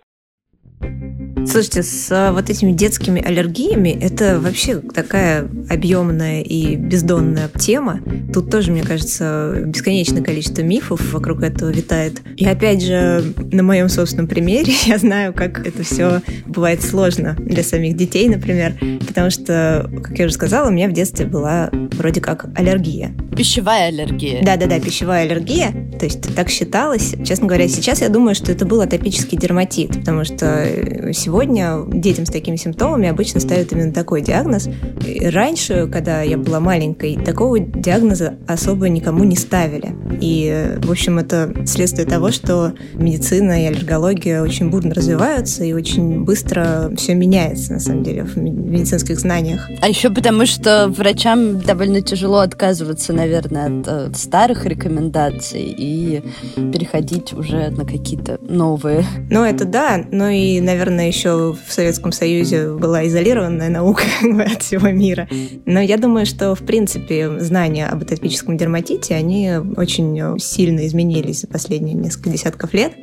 [1.46, 8.00] Слушайте, с а, вот этими детскими аллергиями это вообще такая объемная и бездонная тема.
[8.34, 12.22] Тут тоже, мне кажется, бесконечное количество мифов вокруг этого витает.
[12.38, 17.62] И опять же, на моем собственном примере я знаю, как это все бывает сложно для
[17.62, 18.76] самих детей, например,
[19.06, 23.14] потому что, как я уже сказала, у меня в детстве была вроде как аллергия.
[23.36, 24.44] Пищевая аллергия.
[24.44, 25.72] Да-да-да, пищевая аллергия.
[26.00, 27.16] То есть так считалось.
[27.26, 30.68] Честно говоря, сейчас я думаю, что это был атопический дерматит, потому что
[31.14, 34.70] сегодня сегодня детям с такими симптомами обычно ставят именно такой диагноз.
[35.04, 39.96] И раньше, когда я была маленькой, такого диагноза особо никому не ставили.
[40.22, 46.24] И, в общем, это следствие того, что медицина и аллергология очень бурно развиваются и очень
[46.24, 49.68] быстро все меняется, на самом деле, в медицинских знаниях.
[49.82, 56.22] А еще потому, что врачам довольно тяжело отказываться, наверное, от, от старых рекомендаций и
[56.56, 59.04] переходить уже на какие-то новые.
[59.32, 64.04] Ну, это да, но и, наверное, еще еще в Советском Союзе была изолированная наука
[64.46, 65.28] от всего мира.
[65.66, 71.48] Но я думаю, что, в принципе, знания об атопическом дерматите, они очень сильно изменились за
[71.48, 72.94] последние несколько десятков лет.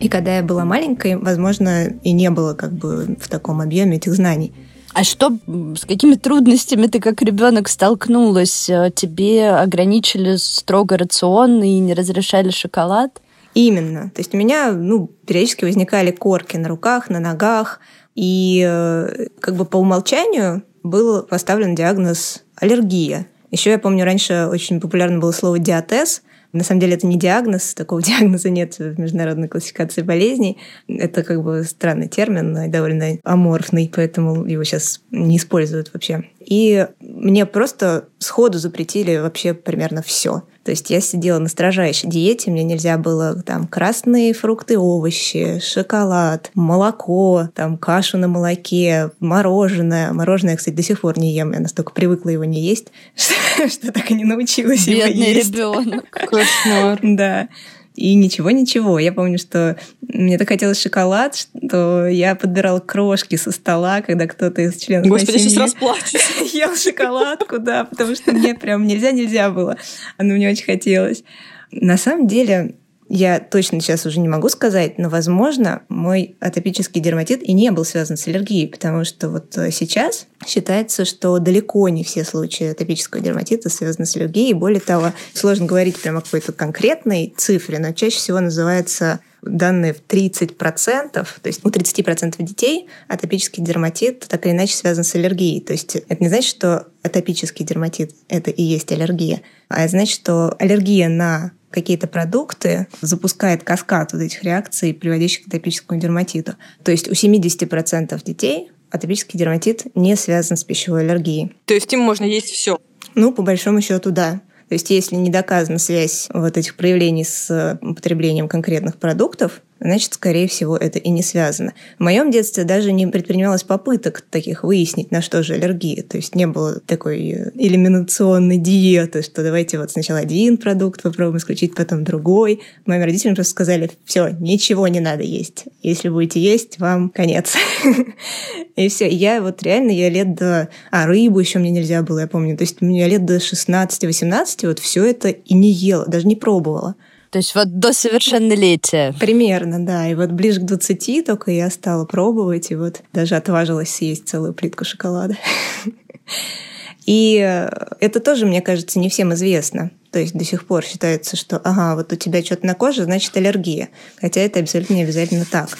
[0.00, 4.14] И когда я была маленькой, возможно, и не было как бы в таком объеме этих
[4.14, 4.52] знаний.
[4.92, 5.36] А что,
[5.76, 8.70] с какими трудностями ты как ребенок столкнулась?
[8.94, 13.20] Тебе ограничили строго рацион и не разрешали шоколад?
[13.54, 14.10] Именно.
[14.10, 17.80] То есть у меня ну, периодически возникали корки на руках, на ногах,
[18.14, 23.26] и э, как бы по умолчанию был поставлен диагноз аллергия.
[23.50, 26.22] Еще я помню, раньше очень популярно было слово диатез.
[26.52, 30.58] На самом деле это не диагноз, такого диагноза нет в международной классификации болезней.
[30.88, 36.24] Это как бы странный термин, довольно аморфный, поэтому его сейчас не используют вообще.
[36.44, 40.42] И мне просто сходу запретили вообще примерно все.
[40.64, 46.50] То есть я сидела на строжайшей диете, мне нельзя было там красные фрукты, овощи, шоколад,
[46.54, 50.12] молоко, там кашу на молоке, мороженое.
[50.12, 52.88] Мороженое, кстати, до сих пор не ем, я настолько привыкла его не есть,
[53.68, 55.52] что так и не научилась Бедный его есть.
[55.52, 56.10] ребенок.
[56.10, 56.98] Кошмар.
[57.14, 57.48] Да.
[57.94, 58.98] И ничего-ничего.
[58.98, 64.62] Я помню, что мне так хотелось шоколад, что я подбирала крошки со стола, когда кто-то
[64.62, 66.52] из членов Господи, моей сейчас семьи расплачусь.
[66.54, 69.76] ел шоколадку, да, потому что мне прям нельзя-нельзя было.
[70.18, 71.22] Но мне очень хотелось.
[71.70, 72.74] На самом деле,
[73.08, 77.84] Я точно сейчас уже не могу сказать, но, возможно, мой атопический дерматит и не был
[77.84, 83.22] связан с аллергией, потому что вот э, сейчас считается, что далеко не все случаи атопического
[83.22, 84.54] дерматита связаны с аллергией.
[84.54, 90.02] Более того, сложно говорить прямо о какой-то конкретной цифре, но чаще всего называется данные в
[90.08, 95.60] 30%, то есть у 30% детей атопический дерматит так или иначе связан с аллергией.
[95.60, 100.14] То есть это не значит, что атопический дерматит– это и есть аллергия, а это значит,
[100.14, 106.54] что аллергия на какие-то продукты запускает каскад вот этих реакций, приводящих к атопическому дерматиту.
[106.84, 111.56] То есть у 70% детей атопический дерматит не связан с пищевой аллергией.
[111.64, 112.78] То есть им можно есть все?
[113.16, 114.40] Ну, по большому счету, да.
[114.68, 120.48] То есть если не доказана связь вот этих проявлений с употреблением конкретных продуктов, значит, скорее
[120.48, 121.74] всего, это и не связано.
[121.98, 126.02] В моем детстве даже не предпринималось попыток таких выяснить, на что же аллергия.
[126.02, 131.36] То есть не было такой э, элиминационной диеты, что давайте вот сначала один продукт попробуем
[131.36, 132.62] исключить, потом другой.
[132.86, 135.64] Моим родителям просто сказали, все, ничего не надо есть.
[135.82, 137.54] Если будете есть, вам конец.
[138.76, 139.08] И все.
[139.08, 140.68] Я вот реально, я лет до...
[140.90, 142.56] А, рыбу еще мне нельзя было, я помню.
[142.56, 146.36] То есть у меня лет до 16-18 вот все это и не ела, даже не
[146.36, 146.96] пробовала.
[147.34, 149.12] То есть вот до совершеннолетия.
[149.18, 150.06] Примерно, да.
[150.06, 154.54] И вот ближе к 20 только я стала пробовать, и вот даже отважилась съесть целую
[154.54, 155.36] плитку шоколада.
[157.06, 157.68] И э,
[157.98, 159.90] это тоже, мне кажется, не всем известно.
[160.12, 163.36] То есть до сих пор считается, что ага, вот у тебя что-то на коже, значит
[163.36, 163.88] аллергия.
[164.20, 165.76] Хотя это абсолютно не обязательно так.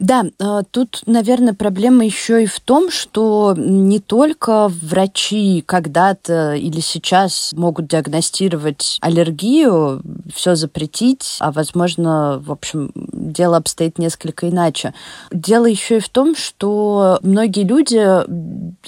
[0.00, 6.78] Да, а, тут, наверное, проблема еще и в том, что не только врачи когда-то или
[6.80, 10.00] сейчас могут диагностировать аллергию,
[10.32, 14.94] все запретить, а, возможно, в общем, дело обстоит несколько иначе.
[15.32, 17.98] Дело еще и в том, что многие люди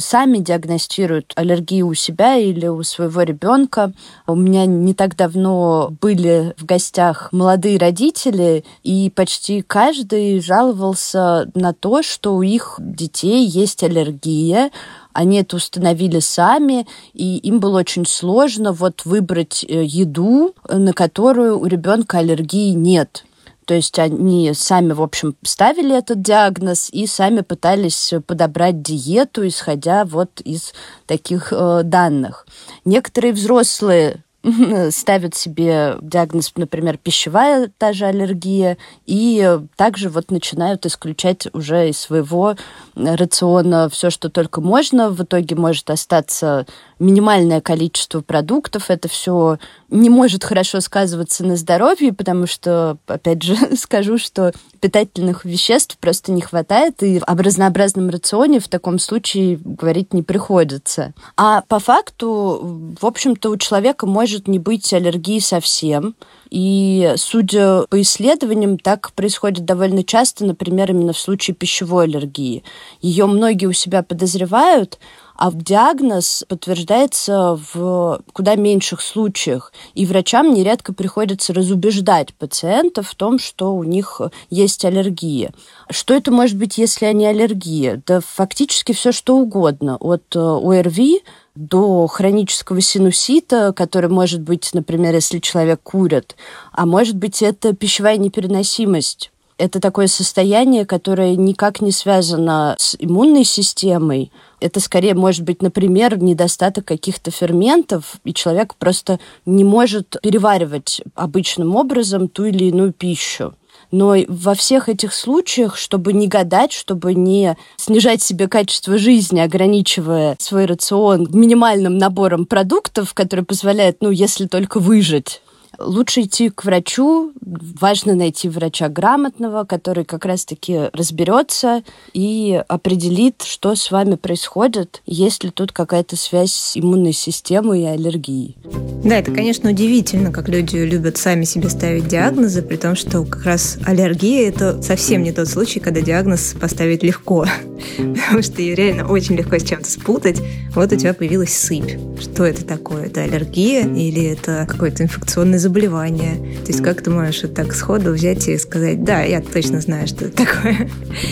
[0.00, 3.92] сами диагностируют аллергию у себя или у своего ребенка.
[4.28, 11.50] У меня не так давно были в гостях молодые родители, и почти каждый жаловался жаловался
[11.54, 14.70] на то, что у их детей есть аллергия,
[15.12, 21.58] они это установили сами, и им было очень сложно вот выбрать э, еду, на которую
[21.58, 23.24] у ребенка аллергии нет.
[23.64, 30.04] То есть они сами, в общем, ставили этот диагноз и сами пытались подобрать диету, исходя
[30.04, 30.72] вот из
[31.06, 32.46] таких э, данных.
[32.84, 34.24] Некоторые взрослые
[34.90, 41.98] ставят себе диагноз, например, пищевая та же аллергия, и также вот начинают исключать уже из
[41.98, 42.56] своего
[42.94, 45.10] рациона все, что только можно.
[45.10, 46.66] В итоге может остаться
[47.00, 48.90] минимальное количество продуктов.
[48.90, 49.58] Это все
[49.88, 56.30] не может хорошо сказываться на здоровье, потому что, опять же, скажу, что питательных веществ просто
[56.30, 61.12] не хватает, и об разнообразном рационе в таком случае говорить не приходится.
[61.36, 66.14] А по факту, в общем-то, у человека может не быть аллергии совсем.
[66.50, 72.64] И, судя по исследованиям, так происходит довольно часто, например, именно в случае пищевой аллергии.
[73.00, 74.98] Ее многие у себя подозревают,
[75.40, 79.72] а диагноз подтверждается в куда меньших случаях.
[79.94, 85.54] И врачам нередко приходится разубеждать пациентов в том, что у них есть аллергия.
[85.88, 88.02] Что это может быть, если они аллергия?
[88.06, 89.96] Да фактически все что угодно.
[89.96, 91.22] От э, ОРВИ
[91.54, 96.36] до хронического синусита, который может быть, например, если человек курит,
[96.70, 103.44] а может быть это пищевая непереносимость это такое состояние, которое никак не связано с иммунной
[103.44, 104.32] системой.
[104.60, 111.76] Это скорее может быть, например, недостаток каких-то ферментов, и человек просто не может переваривать обычным
[111.76, 113.54] образом ту или иную пищу.
[113.90, 120.36] Но во всех этих случаях, чтобы не гадать, чтобы не снижать себе качество жизни, ограничивая
[120.38, 125.40] свой рацион минимальным набором продуктов, который позволяет, ну, если только выжить,
[125.80, 127.32] лучше идти к врачу.
[127.40, 135.44] Важно найти врача грамотного, который как раз-таки разберется и определит, что с вами происходит, есть
[135.44, 138.56] ли тут какая-то связь с иммунной системой и аллергией.
[139.04, 143.44] Да, это, конечно, удивительно, как люди любят сами себе ставить диагнозы, при том, что как
[143.44, 147.46] раз аллергия– это совсем не тот случай, когда диагноз поставить легко,
[147.96, 150.40] потому что ее реально очень легко с чем-то спутать.
[150.74, 151.98] Вот у тебя появилась сыпь.
[152.20, 153.06] Что это такое?
[153.06, 155.69] Это аллергия или это какой-то инфекционный заболевание?
[155.70, 156.36] Заболевания.
[156.64, 160.06] То есть как ты можешь вот так сходу взять и сказать, да, я точно знаю,
[160.08, 160.90] что это такое.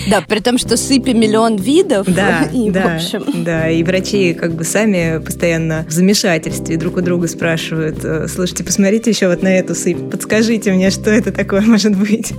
[0.09, 2.07] Да, при том, что сыпи миллион видов.
[2.07, 3.44] Да, и, да, в общем...
[3.44, 3.68] да.
[3.68, 9.11] И врачи как бы сами постоянно в замешательстве друг у друга спрашивают, «Э, слушайте, посмотрите
[9.11, 12.33] еще вот на эту сыпь, подскажите мне, что это такое может быть.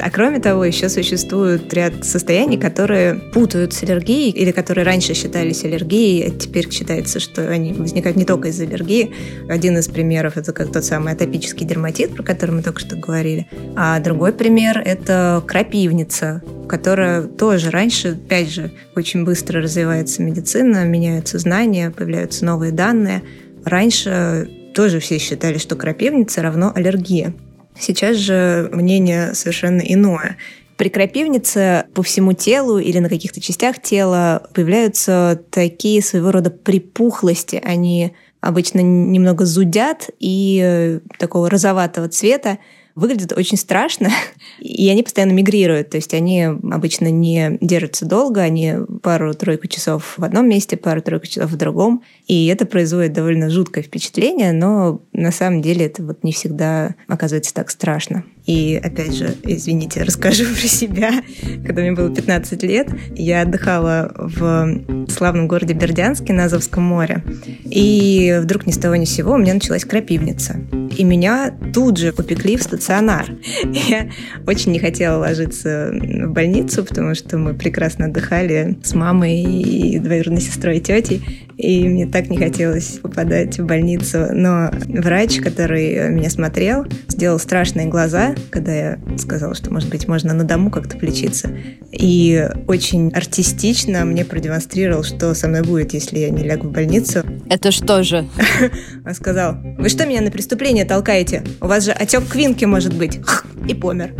[0.00, 5.64] А кроме того, еще существует ряд состояний, которые путают с аллергией или которые раньше считались
[5.64, 9.12] аллергией, а теперь считается, что они возникают не только из-за аллергии.
[9.48, 13.48] Один из примеров— это как тот самый атопический дерматит, про который мы только что говорили.
[13.76, 21.38] А другой пример— это крапивница, которая тоже раньше, опять же, очень быстро развивается медицина, меняются
[21.38, 23.22] знания, появляются новые данные.
[23.64, 27.34] Раньше тоже все считали, что крапивница равно аллергия.
[27.78, 30.36] Сейчас же мнение совершенно иное.
[30.76, 37.60] При крапивнице по всему телу или на каких-то частях тела появляются такие своего рода припухлости.
[37.64, 42.58] Они обычно немного зудят и э, такого розоватого цвета
[42.98, 44.10] выглядят очень страшно,
[44.58, 50.24] и они постоянно мигрируют, то есть они обычно не держатся долго, они пару-тройку часов в
[50.24, 55.62] одном месте, пару-тройку часов в другом, и это производит довольно жуткое впечатление, но на самом
[55.62, 58.24] деле это вот не всегда оказывается так страшно.
[58.48, 61.22] И опять же, извините, расскажу про себя.
[61.66, 67.22] Когда мне было 15 лет, я отдыхала в славном городе Бердянске на Азовском море.
[67.70, 70.56] И вдруг ни с того ни с сего у меня началась крапивница.
[70.96, 73.26] И меня тут же упекли в стационар.
[73.64, 74.08] Я
[74.46, 80.40] очень не хотела ложиться в больницу, потому что мы прекрасно отдыхали с мамой и двоюродной
[80.40, 81.22] сестрой и тетей
[81.58, 84.28] и мне так не хотелось попадать в больницу.
[84.32, 90.34] Но врач, который меня смотрел, сделал страшные глаза, когда я сказала, что, может быть, можно
[90.34, 91.50] на дому как-то полечиться.
[91.92, 97.24] И очень артистично мне продемонстрировал, что со мной будет, если я не лягу в больницу.
[97.48, 98.26] Это что же?
[99.06, 101.42] Он сказал, вы что меня на преступление толкаете?
[101.60, 103.20] У вас же отек квинки может быть.
[103.66, 104.14] И помер.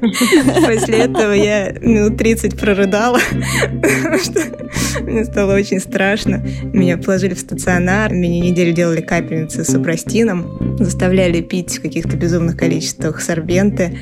[0.66, 3.18] После этого я минут 30 прорыдала,
[5.02, 6.44] мне стало очень страшно.
[6.62, 12.56] Меня положили в стационар, меня неделю делали капельницы с упрастином, заставляли пить в каких-то безумных
[12.56, 13.20] количествах
[13.64, 13.98] сорбенты.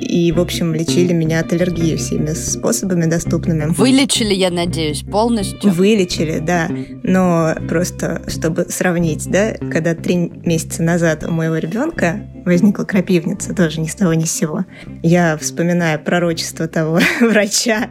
[0.00, 3.66] И, в общем, лечили меня от аллергии всеми способами доступными.
[3.66, 5.70] Вылечили, я надеюсь, полностью?
[5.70, 6.68] Вылечили, да.
[7.02, 13.80] Но просто, чтобы сравнить, да, когда три месяца назад у моего ребенка возникла крапивница, тоже
[13.80, 14.64] ни с того ни с сего.
[15.02, 17.90] Я, вспоминая пророчество того врача,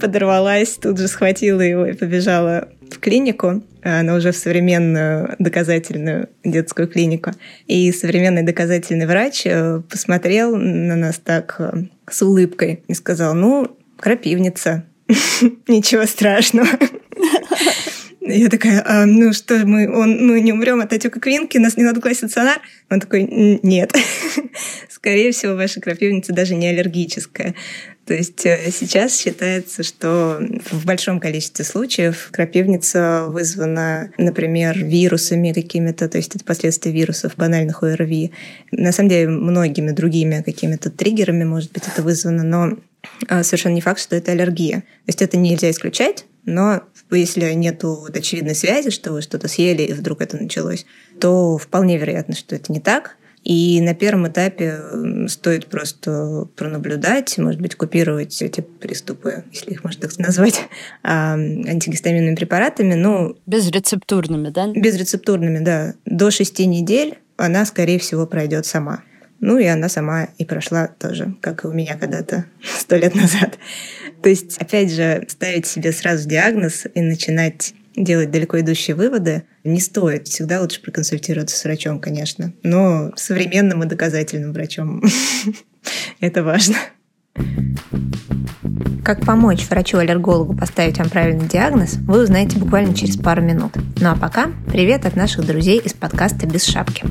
[0.00, 6.88] подорвалась, тут же схватила его и побежала в клинику, но уже в современную доказательную детскую
[6.88, 7.32] клинику.
[7.66, 13.76] И современный доказательный врач э, посмотрел на нас так э, с улыбкой и сказал, ну,
[13.98, 14.84] крапивница,
[15.68, 16.68] ничего страшного.
[18.30, 21.84] Я такая, а, ну что, мы, он, мы не умрем от отека квинки, нас не
[21.84, 22.60] надо класть стационар?
[22.90, 23.22] Он такой,
[23.62, 23.94] нет.
[24.90, 27.54] Скорее всего, ваша крапивница даже не аллергическая.
[28.04, 36.08] То есть э, сейчас считается, что в большом количестве случаев крапивница вызвана, например, вирусами какими-то,
[36.08, 38.32] то есть это последствия вирусов, банальных ОРВИ.
[38.72, 42.78] На самом деле многими другими какими-то триггерами, может быть, это вызвано, но
[43.28, 44.80] э, совершенно не факт, что это аллергия.
[44.80, 49.82] То есть это нельзя исключать, но если нет вот очевидной связи, что вы что-то съели
[49.82, 50.86] и вдруг это началось,
[51.20, 53.16] то вполне вероятно, что это не так.
[53.44, 54.80] И на первом этапе
[55.28, 60.60] стоит просто пронаблюдать, может быть, купировать эти приступы, если их можно так назвать,
[61.02, 62.94] антигистаминными препаратами.
[62.94, 64.68] Ну, Безрецептурными, да?
[64.68, 65.94] Безрецептурными, да.
[66.04, 69.02] До шести недель она, скорее всего, пройдет сама.
[69.40, 73.56] Ну и она сама и прошла тоже, как и у меня когда-то сто лет назад.
[74.22, 79.80] То есть, опять же, ставить себе сразу диагноз и начинать делать далеко идущие выводы не
[79.80, 80.28] стоит.
[80.28, 82.52] Всегда лучше проконсультироваться с врачом, конечно.
[82.62, 85.02] Но современным и доказательным врачом.
[86.20, 86.76] Это важно.
[89.04, 93.72] Как помочь врачу-аллергологу поставить вам правильный диагноз, вы узнаете буквально через пару минут.
[94.00, 97.04] Ну а пока привет от наших друзей из подкаста «Без шапки».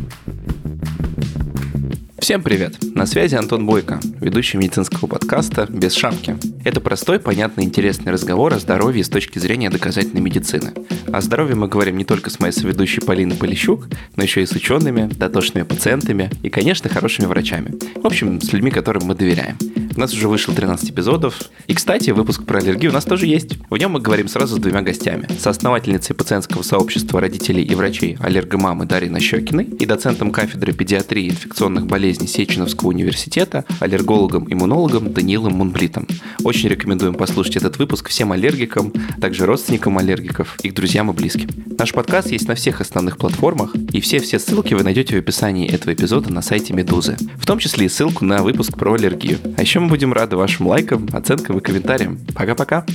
[2.20, 2.78] Всем привет!
[2.96, 6.36] На связи Антон Бойко, ведущий медицинского подкаста «Без шапки».
[6.66, 10.74] Это простой, понятный, интересный разговор о здоровье с точки зрения доказательной медицины.
[11.14, 14.52] О здоровье мы говорим не только с моей соведущей Полиной Полищук, но еще и с
[14.52, 17.76] учеными, дотошными пациентами и, конечно, хорошими врачами.
[17.96, 19.56] В общем, с людьми, которым мы доверяем.
[19.98, 21.42] У нас уже вышел 13 эпизодов.
[21.66, 23.58] И, кстати, выпуск про аллергию у нас тоже есть.
[23.68, 25.28] В нем мы говорим сразу с двумя гостями.
[25.40, 31.88] С основательницей пациентского сообщества родителей и врачей аллергомамы Дарьей Нащекиной и доцентом кафедры педиатрии инфекционных
[31.88, 36.08] болезней Сеченовского университета, аллергологом-иммунологом Даниилом Мунблитом.
[36.44, 41.50] Очень рекомендуем послушать этот выпуск всем аллергикам, также родственникам аллергиков, их друзьям и близким.
[41.80, 45.94] Наш подкаст есть на всех основных платформах, и все-все ссылки вы найдете в описании этого
[45.94, 49.40] эпизода на сайте Медузы, в том числе и ссылку на выпуск про аллергию.
[49.58, 52.20] А еще мы будем рады вашим лайкам, оценкам и комментариям.
[52.36, 52.86] Пока-пока!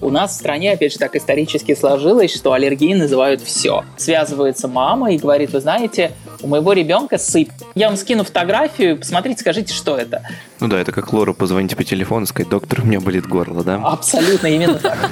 [0.00, 3.84] У нас в стране, опять же, так исторически сложилось, что аллергии называют все.
[3.96, 7.50] Связывается мама и говорит, вы знаете, У моего ребенка сыпь.
[7.74, 10.22] Я вам скину фотографию, посмотрите, скажите, что это.
[10.60, 13.62] Ну да, это как Лора позвонить по телефону и сказать, доктор, у меня болит горло,
[13.62, 13.76] да?
[13.84, 15.10] Абсолютно, именно так.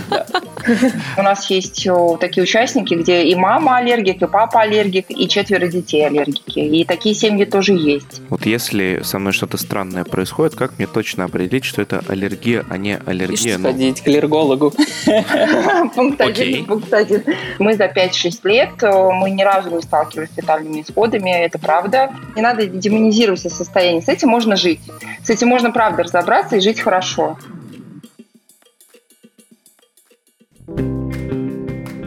[1.16, 1.86] У нас есть
[2.20, 6.59] такие участники, где и мама аллергик, и папа аллергик, и четверо детей аллергики.
[6.59, 8.20] И такие семьи тоже есть.
[8.30, 12.76] Вот если со мной что-то странное происходит, как мне точно определить, что это аллергия, а
[12.76, 13.59] не аллергия?
[13.59, 13.70] Ну...
[13.70, 14.72] Сходить к аллергологу.
[15.94, 16.64] Пункт один.
[16.64, 17.22] Пункт один.
[17.59, 22.11] Мы за 5-6 лет, мы ни разу не сталкивались с летальными исходами, это правда.
[22.34, 24.03] Не надо демонизировать состояние.
[24.03, 24.80] С этим можно жить.
[25.22, 27.37] С этим можно, правда, разобраться и жить хорошо.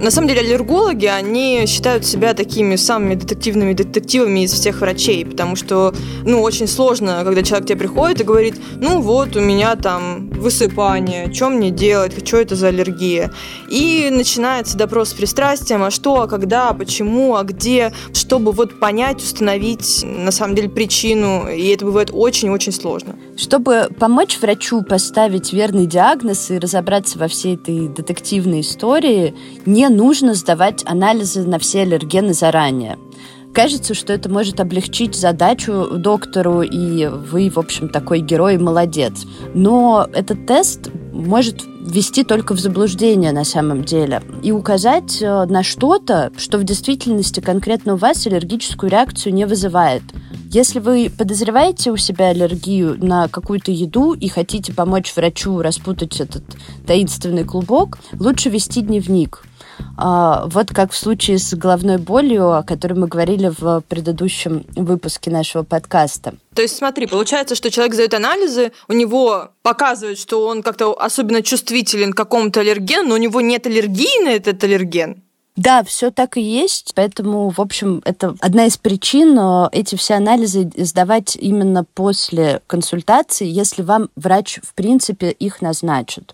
[0.01, 5.57] На самом деле аллергологи, они считают себя такими самыми детективными детективами из всех врачей, потому
[5.57, 5.93] что,
[6.23, 10.29] ну, очень сложно, когда человек к тебе приходит и говорит, ну вот, у меня там
[10.29, 13.31] высыпание, что мне делать, что это за аллергия.
[13.69, 18.79] И начинается допрос с пристрастием, а что, а когда, а почему, а где, чтобы вот
[18.79, 23.15] понять, установить на самом деле причину, и это бывает очень-очень сложно.
[23.35, 29.35] Чтобы помочь врачу поставить верный диагноз и разобраться во всей этой детективной истории,
[29.65, 32.97] не нужно сдавать анализы на все аллергены заранее.
[33.53, 39.25] Кажется, что это может облегчить задачу доктору, и вы, в общем, такой герой молодец.
[39.55, 45.63] Но этот тест может ввести только в заблуждение на самом деле и указать э, на
[45.63, 50.03] что-то, что в действительности конкретно у вас аллергическую реакцию не вызывает.
[50.51, 56.41] Если вы подозреваете у себя аллергию на какую-то еду и хотите помочь врачу распутать этот
[56.87, 59.43] таинственный клубок, лучше вести дневник.
[59.95, 65.29] А, вот как в случае с головной болью, о которой мы говорили в предыдущем выпуске
[65.29, 66.33] нашего подкаста.
[66.55, 71.43] То есть смотри, получается, что человек сдает анализы, у него показывают, что он как-то особенно
[71.43, 75.21] чувствителен к какому-то аллергену, но у него нет аллергии на этот аллерген.
[75.59, 76.93] Да, все так и есть.
[76.95, 79.37] Поэтому, в общем, это одна из причин
[79.73, 86.33] эти все анализы сдавать именно после консультации, если вам врач, в принципе, их назначит.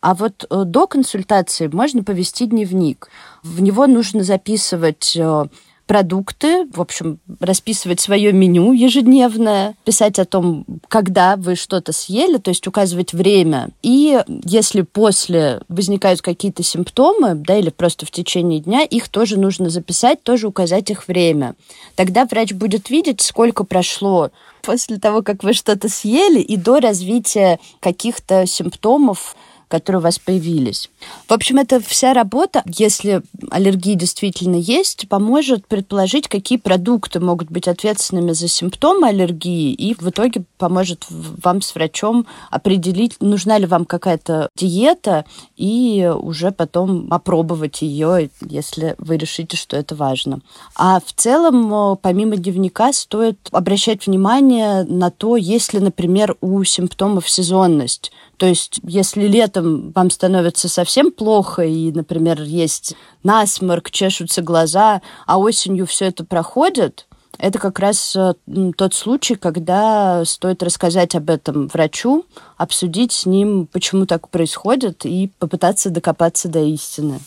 [0.00, 3.08] А вот э, до консультации можно повести дневник.
[3.44, 5.44] В него нужно записывать э,
[5.86, 12.50] продукты, в общем, расписывать свое меню ежедневное, писать о том, когда вы что-то съели, то
[12.50, 13.70] есть указывать время.
[13.82, 19.70] И если после возникают какие-то симптомы, да, или просто в течение дня, их тоже нужно
[19.70, 21.54] записать, тоже указать их время.
[21.94, 24.30] Тогда врач будет видеть, сколько прошло
[24.62, 29.36] после того, как вы что-то съели, и до развития каких-то симптомов,
[29.68, 30.90] которые у вас появились.
[31.28, 37.68] В общем, это вся работа, если аллергии действительно есть, поможет предположить, какие продукты могут быть
[37.68, 43.84] ответственными за симптомы аллергии, и в итоге поможет вам с врачом определить, нужна ли вам
[43.84, 45.24] какая-то диета,
[45.56, 50.40] и уже потом опробовать ее, если вы решите, что это важно.
[50.74, 57.28] А в целом, помимо дневника, стоит обращать внимание на то, есть ли, например, у симптомов
[57.28, 58.12] сезонность.
[58.36, 59.26] То есть, если
[59.56, 66.24] летом вам становится совсем плохо, и, например, есть насморк, чешутся глаза, а осенью все это
[66.24, 67.06] проходит,
[67.38, 68.34] это как раз э,
[68.76, 72.24] тот случай, когда стоит рассказать об этом врачу,
[72.56, 77.20] обсудить с ним, почему так происходит, и попытаться докопаться до истины.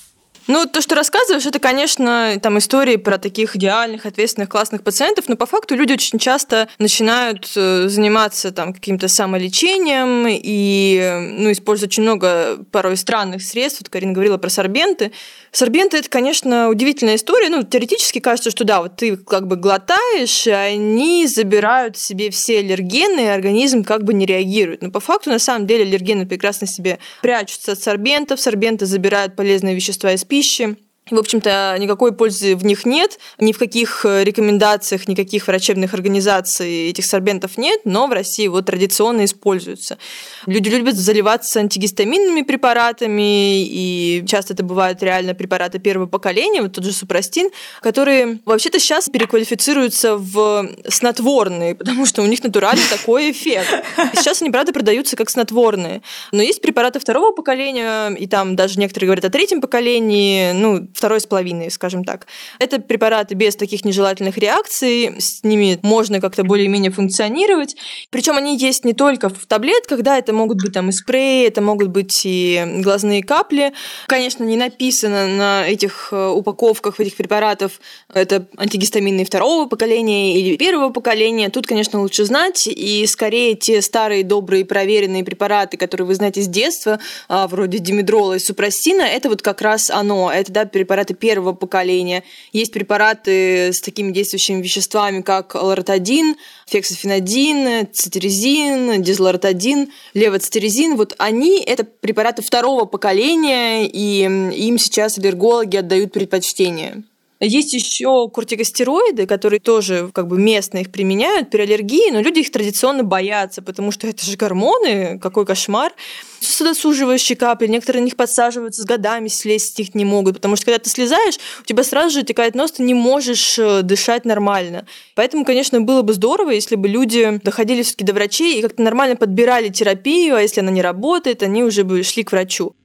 [0.49, 5.35] Ну, то, что рассказываешь, это, конечно, там истории про таких идеальных, ответственных, классных пациентов, но
[5.35, 12.01] по факту люди очень часто начинают э, заниматься там каким-то самолечением и ну, используют очень
[12.01, 13.81] много порой странных средств.
[13.81, 15.11] Вот Карина говорила про сорбенты.
[15.51, 17.49] Сорбенты– это, конечно, удивительная история.
[17.49, 22.57] Ну, теоретически кажется, что да, вот ты как бы глотаешь, и они забирают себе все
[22.57, 24.81] аллергены, и организм как бы не реагирует.
[24.81, 29.75] Но по факту, на самом деле, аллергены прекрасно себе прячутся от сорбентов, сорбенты забирают полезные
[29.75, 30.88] вещества из пищи, пищи.
[31.11, 36.89] В общем-то, никакой пользы в них нет, ни в каких э, рекомендациях, никаких врачебных организаций
[36.89, 39.97] этих сорбентов нет, но в России вот традиционно используются.
[40.45, 46.85] Люди любят заливаться антигистаминными препаратами, и часто это бывают реально препараты первого поколения, вот тот
[46.85, 47.49] же супрастин,
[47.81, 53.83] которые вообще-то сейчас переквалифицируются в снотворные, потому что у них натурально такой эффект.
[54.13, 56.01] И сейчас они, правда, продаются как снотворные.
[56.31, 61.21] Но есть препараты второго поколения, и там даже некоторые говорят о третьем поколении, ну, второй
[61.21, 62.27] с половиной, скажем так.
[62.59, 67.75] Это препараты без таких нежелательных реакций, с ними можно как-то более-менее функционировать.
[68.09, 71.61] Причем они есть не только в таблетках, да, это могут быть там и спреи, это
[71.61, 73.73] могут быть и глазные капли.
[74.07, 77.79] Конечно, не написано на этих э, упаковках этих препаратов,
[78.13, 81.49] это антигистаминные второго поколения или первого поколения.
[81.49, 86.47] Тут, конечно, лучше знать, и скорее те старые, добрые, проверенные препараты, которые вы знаете с
[86.47, 90.31] детства, а, вроде димедрола и супрастина, это вот как раз оно.
[90.31, 96.35] Это, да, препараты первого поколения, есть препараты с такими действующими веществами, как лоротадин,
[96.65, 100.95] фексофенадин, цитиризин, дизлоротадин, левоцитиризин.
[100.97, 107.03] Вот они– это препараты второго поколения, и им сейчас аллергологи отдают предпочтение.
[107.41, 112.51] Есть еще кортикостероиды, которые тоже как бы местно их применяют при аллергии, но люди их
[112.51, 115.93] традиционно боятся, потому что это же гормоны, какой кошмар.
[116.41, 120.79] Сосудосуживающие капли, некоторые на них подсаживаются с годами, слезть их не могут, потому что когда
[120.79, 124.85] ты слезаешь, у тебя сразу же текает нос, ты не можешь э, дышать нормально.
[125.15, 129.15] Поэтому, конечно, было бы здорово, если бы люди доходили все-таки до врачей и как-то нормально
[129.15, 132.75] подбирали терапию, а если она не работает, они уже бы шли к врачу.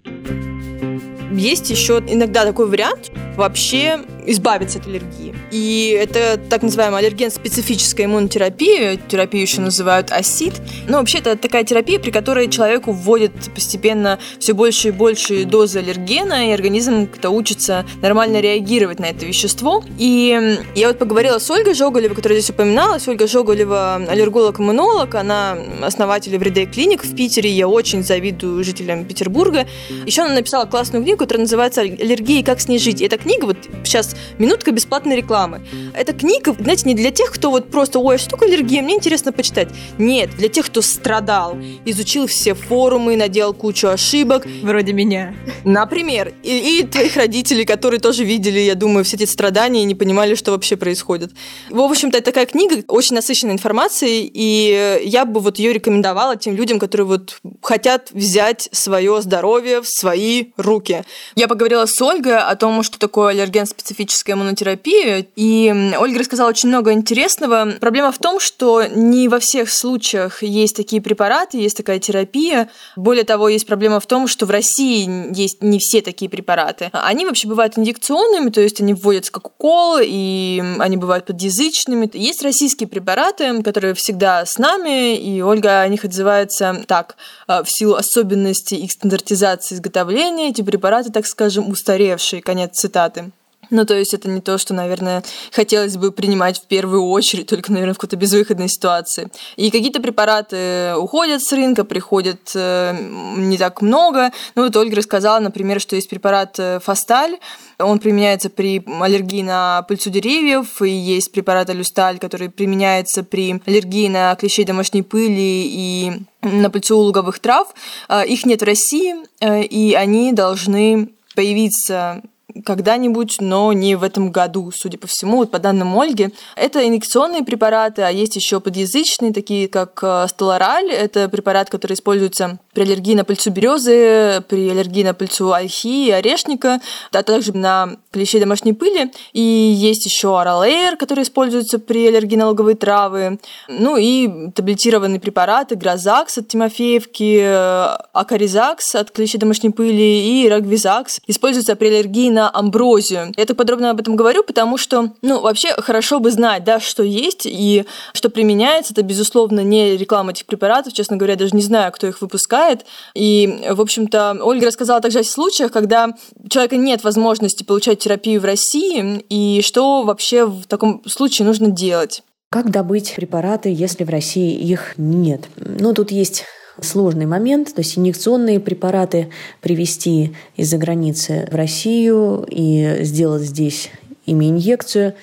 [1.35, 5.35] Есть еще иногда такой вариант вообще избавиться от аллергии.
[5.51, 10.55] И это так называемая аллерген-специфическая иммунотерапия, терапию еще называют АСИД.
[10.89, 15.81] Но вообще это такая терапия, при которой человеку вводят постепенно все больше и больше дозы
[15.81, 19.85] аллергена, и организм как-то учится нормально реагировать на это вещество.
[19.99, 23.07] И я вот поговорила с Ольгой Жоголевой, которая здесь упоминалась.
[23.09, 27.51] Ольга Жоголева аллерголог-иммунолог, она основатель Everyday Clinic в Питере.
[27.51, 29.67] Я очень завидую жителям Петербурга.
[30.07, 32.45] Еще она написала классную книгу, которая называется «Аллергия.
[32.45, 33.01] Как с ней жить».
[33.01, 35.67] Эта книга, вот сейчас минутка бесплатной рекламы.
[35.95, 38.97] Эта книга, знаете, не для тех, кто вот просто, ой, а что такое аллергия, мне
[38.97, 39.69] интересно почитать.
[39.97, 41.57] Нет, для тех, кто страдал,
[41.87, 44.47] изучил все форумы, наделал кучу ошибок.
[44.63, 45.35] Вроде меня.
[45.65, 46.35] Например.
[46.43, 50.35] И, и твоих родителей, которые тоже видели, я думаю, все эти страдания и не понимали,
[50.35, 51.33] что вообще происходит.
[51.71, 56.55] В общем-то, это такая книга, очень насыщенная информацией, и я бы вот ее рекомендовала тем
[56.55, 61.03] людям, которые вот хотят взять свое здоровье в свои руки.
[61.35, 66.93] Я поговорила с Ольгой о том, что такое аллерген-специфическая иммунотерапия, и Ольга рассказала очень много
[66.93, 67.73] интересного.
[67.81, 72.71] Проблема в том, что не во всех случаях есть такие препараты, есть такая терапия.
[72.97, 76.91] Более того, есть проблема в том, что в России есть не все такие препараты.
[76.93, 82.11] Они вообще бывают инъекционными, то есть они вводятся как укол, и они бывают подъязычными.
[82.15, 87.17] Есть российские препараты, которые всегда с нами, и Ольга о них отзывается так,
[87.49, 93.31] э, в силу особенностей их стандартизации изготовления, эти препараты, так скажем, устаревшие, конец цитаты.
[93.71, 97.73] Ну, то есть это не то, что, наверное, хотелось бы принимать в первую очередь, только,
[97.73, 99.31] наверное, в какой-то безвыходной ситуации.
[99.57, 102.97] И какие-то препараты уходят с рынка, приходят э,
[103.37, 104.33] не так много.
[104.55, 107.39] Ну, вот Ольга рассказала, например, что есть препарат э, Фасталь,
[107.79, 114.09] он применяется при аллергии на пыльцу деревьев, и есть препарат Алюсталь, который применяется при аллергии
[114.09, 116.13] на клещей домашней пыли и
[116.43, 117.75] на пыльцу луговых трав.
[118.09, 122.23] Э, их нет в России, и они должны появиться
[122.65, 126.31] когда-нибудь, но не в этом году, судя по всему, вот по данным Ольги.
[126.57, 130.91] Это инъекционные препараты, а есть еще подъязычные, такие как э, столораль.
[130.91, 136.11] Это препарат, который используется при аллергии на пыльцу березы, при аллергии на пыльцу ольхи и
[136.11, 136.81] орешника,
[137.13, 139.11] а также на клещей домашней пыли.
[139.33, 143.39] И есть еще Аралэйр, который используется при аллергии на луговые травы.
[143.69, 151.21] Ну и таблетированные препараты, Грозакс от Тимофеевки, э, Акаризакс от клещей домашней пыли и Рагвизакс
[151.27, 153.33] используются при аллергии на амброзию.
[153.37, 157.03] Я так подробно об этом говорю, потому что, ну, вообще хорошо бы знать, да, что
[157.03, 158.93] есть и что применяется.
[158.93, 160.93] Это, безусловно, не реклама этих препаратов.
[160.93, 162.85] Честно говоря, даже не знаю, кто их выпускает.
[163.15, 166.11] И, в общем-то, Ольга рассказала также о случаях, когда
[166.43, 171.71] у человека нет возможности получать терапию в России, и что вообще в таком случае нужно
[171.71, 172.23] делать.
[172.51, 175.43] Как добыть препараты, если в России их нет?
[175.57, 176.45] Ну, тут есть
[176.81, 179.29] сложный момент, то есть инъекционные препараты
[179.61, 183.91] привести из-за границы в Россию и сделать здесь
[184.27, 185.15] ими инъекцию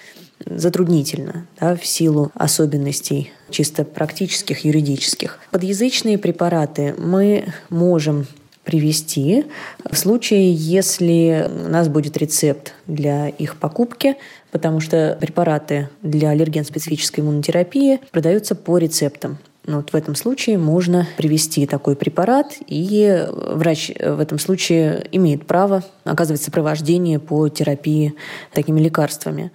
[0.45, 5.39] затруднительно да, в силу особенностей чисто практических, юридических.
[5.52, 8.28] Подъязычные препараты мы можем
[8.64, 9.45] привести
[9.89, 14.16] в случае, если у нас будет рецепт для их покупки,
[14.52, 19.39] потому что препараты для аллерген-специфической иммунотерапии продаются по рецептам.
[19.66, 25.45] Ну, вот в этом случае можно привести такой препарат, и врач в этом случае имеет
[25.45, 28.16] право оказывать сопровождение по терапии
[28.53, 29.51] такими лекарствами.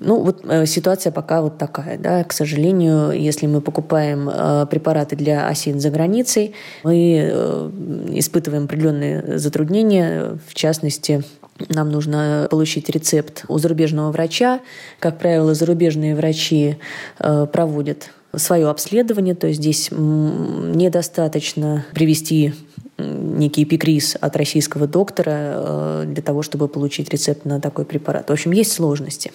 [0.00, 2.24] Ну, вот э, ситуация пока вот такая, да.
[2.24, 7.70] К сожалению, если мы покупаем э, препараты для осин за границей, мы э,
[8.14, 11.22] испытываем определенные затруднения, в частности,
[11.68, 14.60] нам нужно получить рецепт у зарубежного врача.
[15.00, 16.78] Как правило, зарубежные врачи
[17.18, 22.54] проводят свое обследование, то есть здесь недостаточно привести
[22.98, 28.28] некий эпикриз от российского доктора для того, чтобы получить рецепт на такой препарат.
[28.28, 29.32] В общем, есть сложности.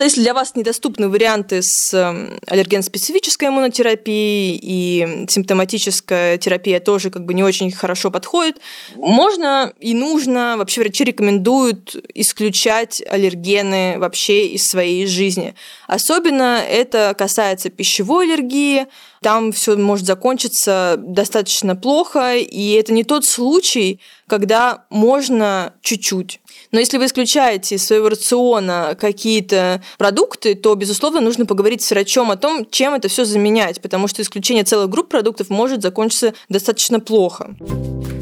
[0.00, 7.32] Если для вас недоступны варианты с эм, аллерген-специфической иммунотерапией и симптоматическая терапия тоже как бы
[7.32, 8.60] не очень хорошо подходит,
[8.96, 15.54] можно и нужно, вообще врачи рекомендуют исключать аллергены вообще из своей жизни.
[15.86, 18.88] Особенно это касается пищевой аллергии,
[19.24, 23.98] там все может закончиться достаточно плохо, и это не тот случай,
[24.28, 26.40] когда можно чуть-чуть.
[26.72, 32.30] Но если вы исключаете из своего рациона какие-то продукты, то, безусловно, нужно поговорить с врачом
[32.30, 37.00] о том, чем это все заменять, потому что исключение целых групп продуктов может закончиться достаточно
[37.00, 37.56] плохо.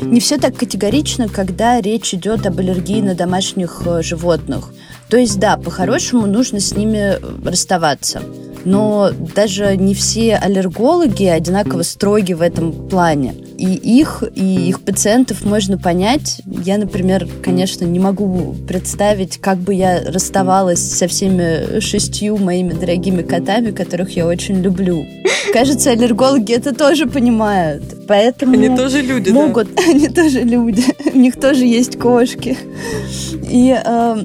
[0.02, 4.68] Не все так категорично, когда речь идет об аллергии на домашних э, животных.
[5.12, 8.22] То есть, да, по-хорошему нужно с ними расставаться
[8.64, 13.34] но даже не все аллергологи одинаково строги в этом плане.
[13.58, 16.42] И их, и их пациентов можно понять.
[16.46, 23.22] Я, например, конечно, не могу представить, как бы я расставалась со всеми шестью моими дорогими
[23.22, 25.04] котами, которых я очень люблю.
[25.52, 27.82] Кажется, аллергологи это тоже понимают.
[28.08, 29.82] Поэтому они тоже люди, могут, да?
[29.88, 30.84] они тоже люди.
[31.12, 32.56] У них тоже есть кошки.
[33.48, 34.16] И э,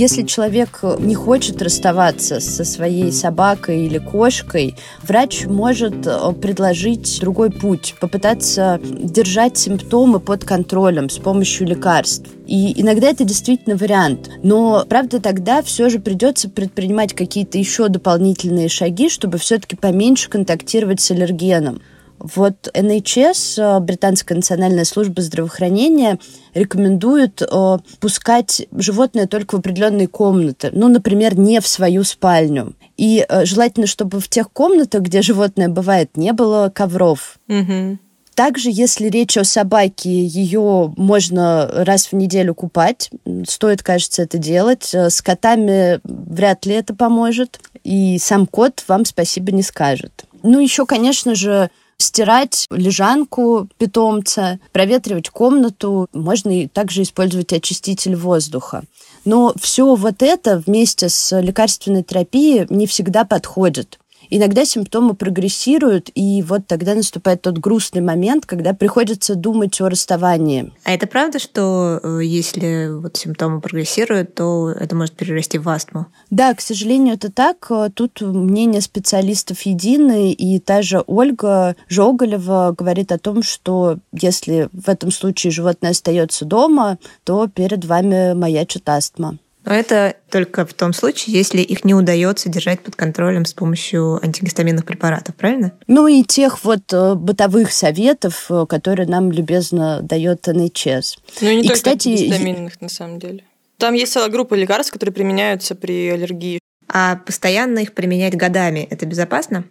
[0.00, 7.50] если человек не хочет расставаться со своей собакой или кошкой, врач может э, предложить другой
[7.50, 12.30] путь, попытаться держать симптомы под контролем с помощью лекарств.
[12.46, 14.30] И иногда это действительно вариант.
[14.42, 21.02] Но, правда, тогда все же придется предпринимать какие-то еще дополнительные шаги, чтобы все-таки поменьше контактировать
[21.02, 21.82] с аллергеном.
[22.20, 26.18] Вот NHS, э, Британская национальная служба здравоохранения,
[26.54, 30.70] рекомендует э, пускать животное только в определенные комнаты.
[30.72, 32.74] Ну, например, не в свою спальню.
[32.96, 37.38] И э, желательно, чтобы в тех комнатах, где животное бывает, не было ковров.
[37.48, 37.98] Угу.
[38.34, 43.10] Также, если речь о собаке, ее можно раз в неделю купать.
[43.46, 44.94] Стоит, кажется, это делать.
[44.94, 47.60] С котами вряд ли это поможет.
[47.84, 50.24] И сам кот вам спасибо не скажет.
[50.42, 51.70] Ну, еще, конечно же,
[52.02, 56.08] стирать лежанку питомца, проветривать комнату.
[56.12, 58.82] Можно и также использовать очиститель воздуха.
[59.24, 63.99] Но все вот это вместе с лекарственной терапией не всегда подходит.
[64.30, 70.72] Иногда симптомы прогрессируют, и вот тогда наступает тот грустный момент, когда приходится думать о расставании.
[70.84, 76.06] А это правда, что э, если вот симптомы прогрессируют, то это может перерасти в астму?
[76.30, 77.70] Да, к сожалению, это так.
[77.94, 84.88] Тут мнение специалистов едины, и та же Ольга Жоголева говорит о том, что если в
[84.88, 89.38] этом случае животное остается дома, то перед вами маячит астма.
[89.64, 94.18] Но это только в том случае, если их не удается держать под контролем с помощью
[94.24, 95.72] антигистаминных препаратов, правильно?
[95.86, 101.18] Ну и тех вот э, бытовых советов, э, которые нам любезно дает НХС.
[101.40, 103.44] Ну и не и, только кстати, антигистаминных, на самом деле.
[103.76, 106.58] Там есть целая группа лекарств, которые применяются при аллергии.
[106.88, 109.64] А постоянно их применять годами, это безопасно?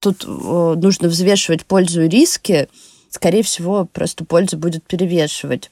[0.00, 2.68] Тут э, нужно взвешивать пользу и риски.
[3.10, 5.70] Скорее всего, просто польза будет перевешивать.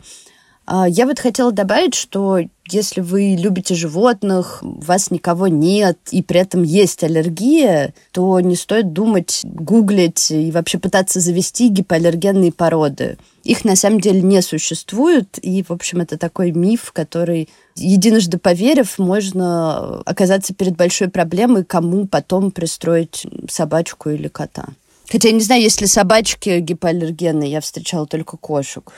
[0.67, 6.23] А, я вот хотела добавить, что если вы любите животных, у вас никого нет, и
[6.23, 13.19] при этом есть аллергия, то не стоит думать, гуглить и вообще пытаться завести гипоаллергенные породы.
[13.45, 18.99] Их на самом деле не существует, и, в общем, это такой миф, который, единожды поверив,
[18.99, 24.67] можно оказаться перед большой проблемой, кому потом пристроить собачку или кота.
[25.09, 28.91] Хотя я не знаю, есть ли собачки гипоаллергенные, я встречала только кошек.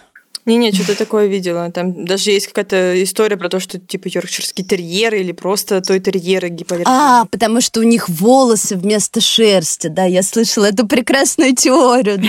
[0.49, 1.71] Не-не, что-то такое видела.
[1.71, 6.49] Там даже есть какая-то история про то, что типа йоркширский терьер или просто той терьеры
[6.49, 6.91] гипоаллергии.
[6.91, 12.23] А, потому что у них волосы вместо шерсти, да, я слышала эту прекрасную теорию.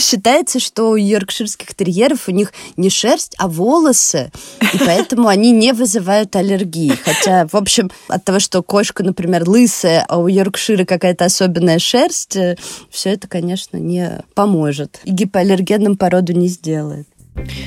[0.00, 4.30] Считается, что у йоркширских терьеров у них не шерсть, а волосы,
[4.60, 6.92] и поэтому они не вызывают аллергии.
[7.04, 12.36] Хотя, в общем, от того, что кошка, например, лысая, а у йоркшира какая-то особенная шерсть,
[12.36, 12.56] э,
[12.88, 15.00] все это, конечно, не поможет.
[15.02, 17.08] И гипоаллергенным породу не сделает.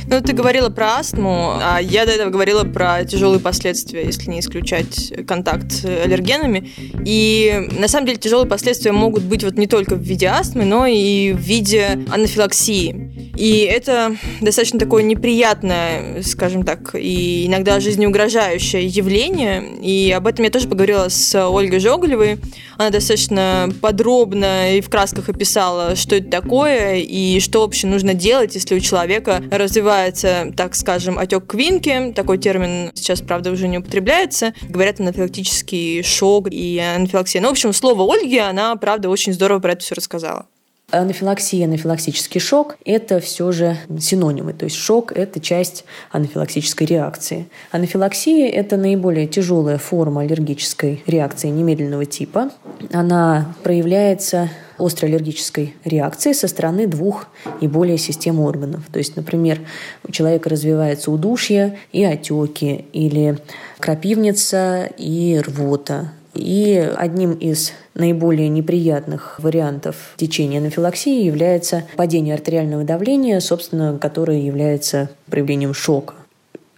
[0.08, 4.40] Ну, ты говорила про астму, а я до этого говорила про тяжелые последствия, если не
[4.40, 6.70] исключать контакт с аллергенами.
[7.06, 10.86] И на самом деле тяжелые последствия могут быть вот не только в виде астмы, но
[10.86, 13.21] и в виде анафилаксии.
[13.42, 19.64] И это достаточно такое неприятное, скажем так, и иногда жизнеугрожающее явление.
[19.82, 22.38] И об этом я тоже поговорила с Ольгой Жоголевой.
[22.78, 28.54] Она достаточно подробно и в красках описала, что это такое и что вообще нужно делать,
[28.54, 32.14] если у человека развивается, так скажем, отек квинки.
[32.16, 34.54] Такой термин сейчас, правда, уже не употребляется.
[34.70, 37.42] Говорят анафилактический шок и анафилаксия.
[37.42, 40.46] Ну, в общем, слово Ольги, она, правда, очень здорово про это все рассказала.
[40.92, 44.54] Анафилаксия, анафилактический шок– это все же синонимы.
[44.54, 47.48] То есть шок– это часть анафилактической реакции.
[47.72, 52.52] Анафилаксия– это наиболее тяжелая форма аллергической реакции немедленного типа.
[52.92, 57.28] Она проявляется острой аллергической реакции со стороны двух
[57.62, 58.84] и более систем органов.
[58.92, 59.60] То есть, например,
[60.08, 63.38] у человека развивается удушье и отеки, или
[63.80, 66.12] крапивница и рвота.
[66.34, 75.10] И одним из наиболее неприятных вариантов течения анафилаксии является падение артериального давления, собственно, которое является
[75.28, 76.16] проявлением шока.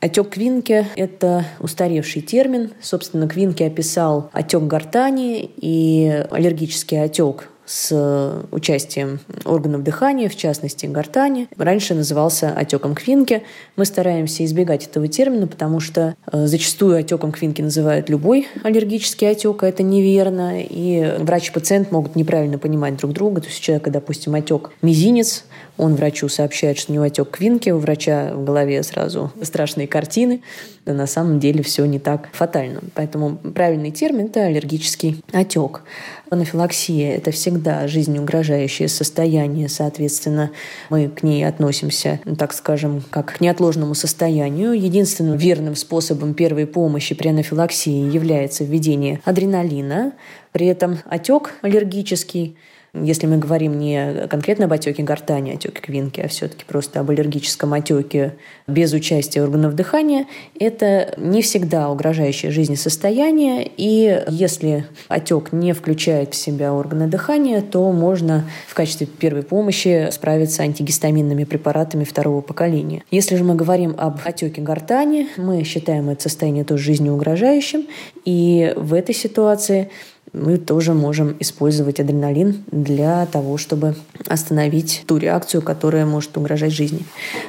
[0.03, 2.71] Отек Квинке– это устаревший термин.
[2.81, 11.47] Собственно, Квинке описал отек гортани и аллергический отек с участием органов дыхания, в частности гортани.
[11.57, 13.41] Раньше назывался отеком Квинки.
[13.77, 19.63] Мы стараемся избегать этого термина, потому что э, зачастую отеком Квинки называют любой аллергический отек,
[19.63, 20.61] а это неверно.
[20.61, 23.41] И врач и пациент могут неправильно понимать друг друга.
[23.41, 25.45] То есть у человека, допустим, отек мизинец,
[25.77, 30.41] он врачу сообщает, что у него отек Квинки, у врача в голове сразу страшные картины.
[30.85, 32.81] Да на самом деле все не так фатально.
[32.93, 35.81] Поэтому правильный термин– это аллергический отек.
[36.29, 40.51] Анафилаксия– это всегда жизнеугрожающее состояние, соответственно,
[40.89, 44.73] мы к ней относимся, так скажем, как к неотложному состоянию.
[44.73, 50.13] Единственным верным способом первой помощи при анафилаксии является введение адреналина.
[50.51, 52.57] При этом отек аллергический
[52.93, 57.73] если мы говорим не конкретно об отеке гортани, отеке квинки, а все-таки просто об аллергическом
[57.73, 58.35] отеке
[58.67, 60.27] без участия органов дыхания,
[60.59, 63.69] это не всегда угрожающее жизни состояние.
[63.77, 70.09] И если отек не включает в себя органы дыхания, то можно в качестве первой помощи
[70.11, 73.03] справиться антигистаминными препаратами второго поколения.
[73.09, 77.87] Если же мы говорим об отеке гортани, мы считаем это состояние тоже жизнеугрожающим.
[78.23, 79.89] И в этой ситуации
[80.33, 83.95] мы тоже можем использовать адреналин для того, чтобы
[84.27, 87.01] остановить ту реакцию, которая может угрожать жизни.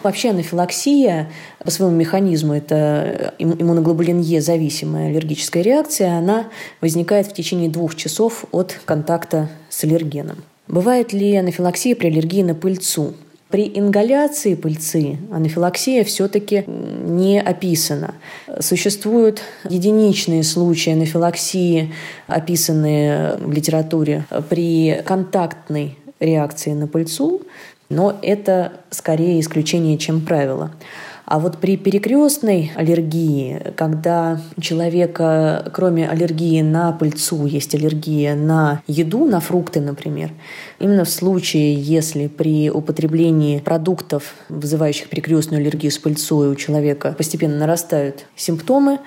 [0.02, 1.30] Вообще анафилаксия
[1.64, 6.48] по своему механизму, это иммуноглобулин Е зависимая аллергическая реакция, она
[6.80, 10.36] возникает в течение двух часов от контакта с аллергеном.
[10.68, 13.14] Бывает ли анафилаксия при аллергии на пыльцу?
[13.54, 18.16] При ингаляции пыльцы анафилаксия все-таки не описана.
[18.58, 21.94] Существуют единичные случаи анафилаксии,
[22.26, 27.42] описанные в литературе при контактной реакции на пыльцу,
[27.88, 30.72] но это скорее исключение, чем правило.
[31.26, 38.82] А вот при перекрестной аллергии, когда у человека, кроме аллергии на пыльцу, есть аллергия на
[38.86, 40.32] еду, на фрукты, например,
[40.78, 47.56] именно в случае, если при употреблении продуктов, вызывающих перекрестную аллергию с пыльцой, у человека постепенно
[47.56, 48.98] нарастают симптомы,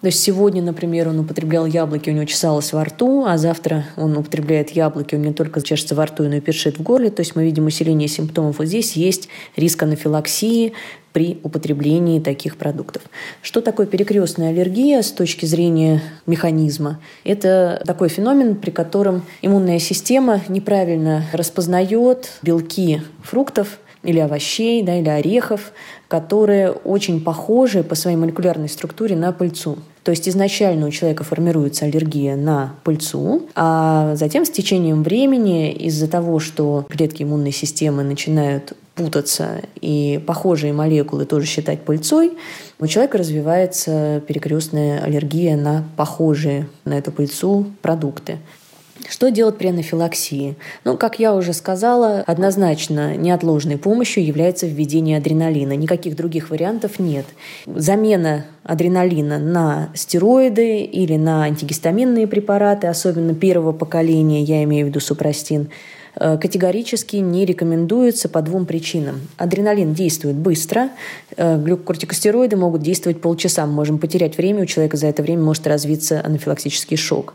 [0.00, 4.16] то есть сегодня, например, он употреблял яблоки, у него чесалось во рту, а завтра он
[4.16, 7.10] употребляет яблоки, у него не только чешется во рту, но и першит в горле.
[7.10, 8.58] То есть мы видим усиление симптомов.
[8.58, 10.74] Вот здесь есть риск анафилаксии
[11.12, 13.02] при употреблении таких продуктов.
[13.40, 17.00] Что такое перекрестная аллергия с точки зрения механизма?
[17.24, 25.08] Это такой феномен, при котором иммунная система неправильно распознает белки фруктов или овощей, да, или
[25.08, 25.72] орехов,
[26.08, 29.76] которые очень похожи по своей молекулярной структуре на пыльцу.
[30.02, 36.06] То есть изначально у человека формируется аллергия на пыльцу, а затем с течением времени из-за
[36.06, 42.32] того, что клетки иммунной системы начинают путаться и похожие молекулы тоже считать пыльцой,
[42.78, 48.38] у человека развивается перекрестная аллергия на похожие на эту пыльцу продукты.
[49.08, 50.56] Что делать при анафилаксии?
[50.84, 55.74] Ну, как я уже сказала, однозначно неотложной помощью является введение адреналина.
[55.74, 57.26] Никаких других вариантов нет.
[57.66, 64.98] Замена адреналина на стероиды или на антигистаминные препараты, особенно первого поколения, я имею в виду
[64.98, 65.68] супрастин,
[66.18, 69.20] э, категорически не рекомендуется по двум причинам.
[69.36, 70.88] Адреналин действует быстро,
[71.36, 73.66] э, глюкокортикостероиды могут действовать полчаса.
[73.66, 77.34] Мы можем потерять время, у человека за это время может развиться анафилактический шок.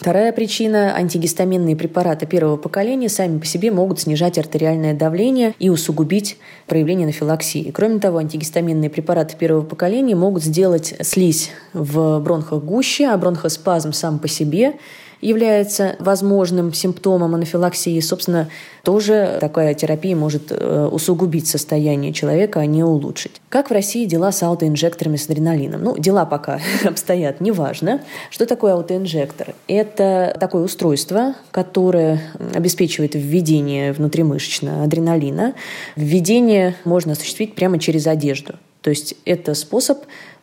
[0.00, 6.38] Вторая причина– антигистаминные препараты первого поколения сами по себе могут снижать артериальное давление и усугубить
[6.68, 7.72] проявление анафилаксии.
[7.72, 14.20] Кроме того, антигистаминные препараты первого поколения могут сделать слизь в бронхах гуще, а бронхоспазм сам
[14.20, 14.74] по себе–
[15.20, 18.48] является возможным симптомом анафилаксии, собственно,
[18.84, 23.40] тоже такая терапия может э, усугубить состояние человека, а не улучшить.
[23.48, 25.82] Как в России дела с аутоинжекторами с адреналином?
[25.82, 28.02] Ну, дела пока обстоят, неважно.
[28.30, 29.54] Что такое аутоинжектор?
[29.66, 32.22] Это такое устройство, которое
[32.54, 35.54] обеспечивает введение внутримышечно адреналина.
[35.96, 38.54] Введение можно осуществить прямо через одежду.
[38.82, 39.98] То есть это способ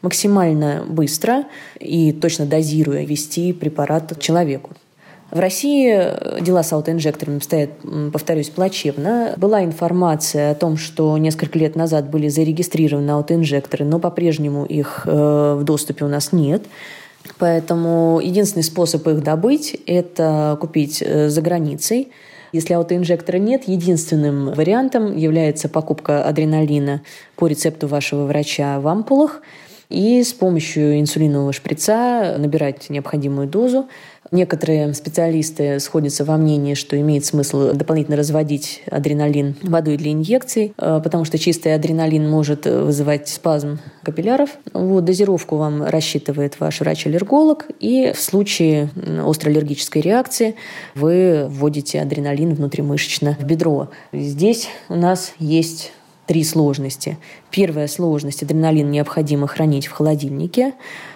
[0.05, 1.45] максимально быстро
[1.79, 4.71] и точно дозируя ввести препарат человеку.
[5.31, 7.71] В России дела с аутоинжекторами стоят,
[8.13, 9.33] повторюсь, плачевно.
[9.37, 15.57] Была информация о том, что несколько лет назад были зарегистрированы аутоинжекторы, но по-прежнему их э,
[15.59, 16.63] в доступе у нас нет.
[17.39, 22.09] Поэтому единственный способ их добыть– это купить э, за границей.
[22.51, 27.01] Если аутоинжектора нет, единственным вариантом является покупка адреналина
[27.35, 29.41] по рецепту вашего врача в ампулах
[29.89, 33.87] и с помощью инсулинового шприца набирать необходимую дозу.
[34.31, 41.01] Некоторые специалисты сходятся во мнении, что имеет смысл дополнительно разводить адреналин водой для инъекций, э,
[41.03, 44.49] потому что чистый адреналин может вызывать спазм капилляров.
[44.73, 48.89] Вот, дозировку вам рассчитывает ваш врач-аллерголог, и в случае
[49.23, 50.55] острой аллергической реакции
[50.95, 53.89] вы вводите адреналин внутримышечно в бедро.
[54.11, 55.91] Здесь у нас есть
[56.25, 57.17] три сложности.
[57.51, 60.73] Первая сложность– адреналин необходимо хранить в холодильнике.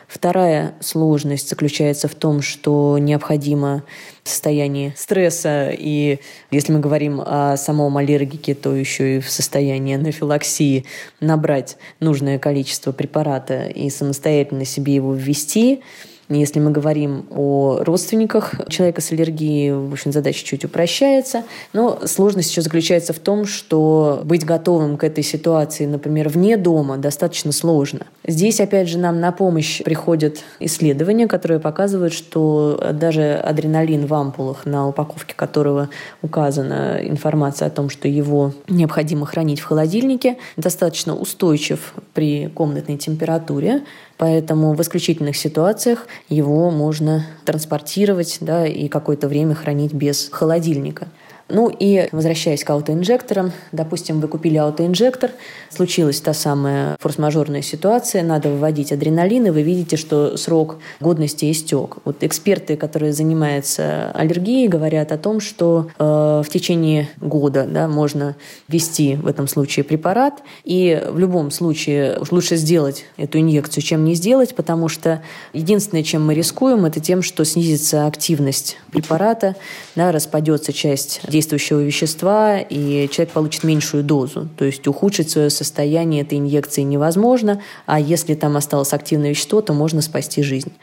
[0.07, 3.83] Вторая сложность заключается в том, что необходимо
[4.23, 9.95] в состоянии стресса, и если мы говорим о самом аллергике, то еще и в состоянии
[9.95, 10.85] анафилаксии
[11.19, 15.81] набрать нужное количество препарата и самостоятельно себе его ввести–
[16.29, 21.43] если мы говорим о родственниках человека с аллергией, в общем, задача чуть упрощается.
[21.73, 26.97] Но сложность еще заключается в том, что быть готовым к этой ситуации, например, вне дома,
[26.97, 28.05] достаточно сложно.
[28.27, 34.65] Здесь, опять же, нам на помощь приходят исследования, которые показывают, что даже адреналин в ампулах,
[34.65, 35.89] на упаковке которого
[36.21, 43.83] указана информация о том, что его необходимо хранить в холодильнике, достаточно устойчив при комнатной температуре.
[44.19, 51.07] Поэтому в исключительных ситуациях его можно транспортировать да, и какое-то время хранить без холодильника.
[51.49, 55.31] Ну и возвращаясь к аутоинжекторам, допустим, вы купили аутоинжектор,
[55.69, 61.97] случилась та самая форс-мажорная ситуация, надо выводить адреналин, и вы видите, что срок годности истек.
[62.05, 66.03] Вот эксперты, которые занимаются аллергией, говорят о том, что э,
[66.45, 68.35] в течение года да, можно
[68.67, 74.13] ввести в этом случае препарат, и в любом случае лучше сделать эту инъекцию, чем не
[74.13, 75.21] сделать, потому что
[75.53, 79.55] единственное, чем мы рискуем, это тем, что снизится активность препарата,
[79.95, 84.49] да, распадется часть действующего вещества, и человек получит меньшую дозу.
[84.57, 89.73] То есть ухудшить свое состояние этой инъекции невозможно, а если там осталось активное вещество, то
[89.73, 90.73] можно спасти жизнь.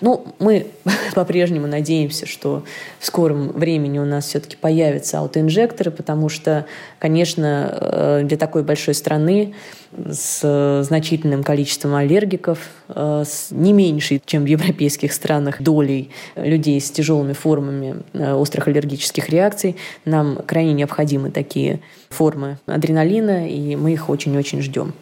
[0.00, 0.66] Ну, мы
[1.14, 2.64] по-прежнему надеемся, что
[2.98, 6.66] в скором времени у нас все-таки появятся аутоинжекторы, потому что,
[6.98, 9.54] конечно, э, для такой большой страны
[9.92, 16.90] с значительным количеством аллергиков, э, с не меньшей, чем в европейских странах, долей людей с
[16.90, 21.80] тяжелыми формами э, острых аллергических реакций, нам крайне необходимы такие
[22.10, 24.94] формы адреналина, и мы их очень-очень ждем.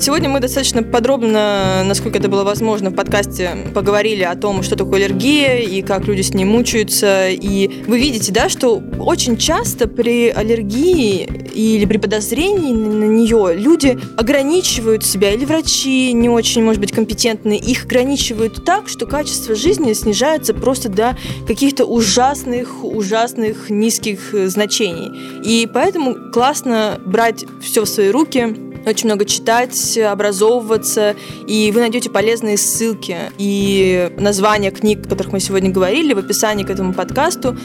[0.00, 4.96] Сегодня мы достаточно подробно, насколько это было возможно, в подкасте поговорили о том, что такое
[4.96, 7.28] аллергия и как люди с ней мучаются.
[7.28, 13.98] И вы видите, да, что очень часто при аллергии или при подозрении на нее люди
[14.16, 19.92] ограничивают себя, или врачи не очень, может быть, компетентны, их ограничивают так, что качество жизни
[19.92, 21.14] снижается просто до
[21.46, 25.12] каких-то ужасных, ужасных низких значений.
[25.44, 31.14] И поэтому классно брать все в свои руки, очень много читать, образовываться,
[31.46, 36.64] и вы найдете полезные ссылки и названия книг, о которых мы сегодня говорили, в описании
[36.64, 37.56] к этому подкасту.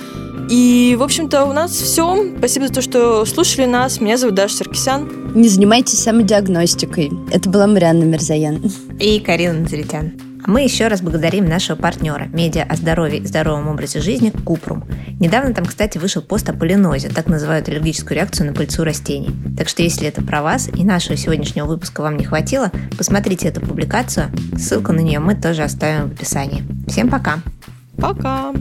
[0.50, 2.24] И, в общем-то, у нас все.
[2.38, 4.00] Спасибо за то, что слушали нас.
[4.00, 5.10] Меня зовут Даша Саркисян.
[5.34, 7.12] Не занимайтесь самодиагностикой.
[7.32, 8.62] Это была Марианна Мирзаян.
[9.00, 10.14] И Карина Назаритян.
[10.48, 14.84] Мы еще раз благодарим нашего партнера медиа о здоровье и здоровом образе жизни Купрум.
[15.20, 19.32] Недавно там, кстати, вышел пост о полинозе, так называют аллергическую реакцию на пыльцу растений.
[19.58, 23.62] Так что если это про вас и нашего сегодняшнего выпуска вам не хватило, посмотрите эту
[23.62, 24.32] публикацию.
[24.58, 26.64] Ссылку на нее мы тоже оставим в описании.
[26.88, 27.40] Всем пока!
[27.98, 28.54] Пока!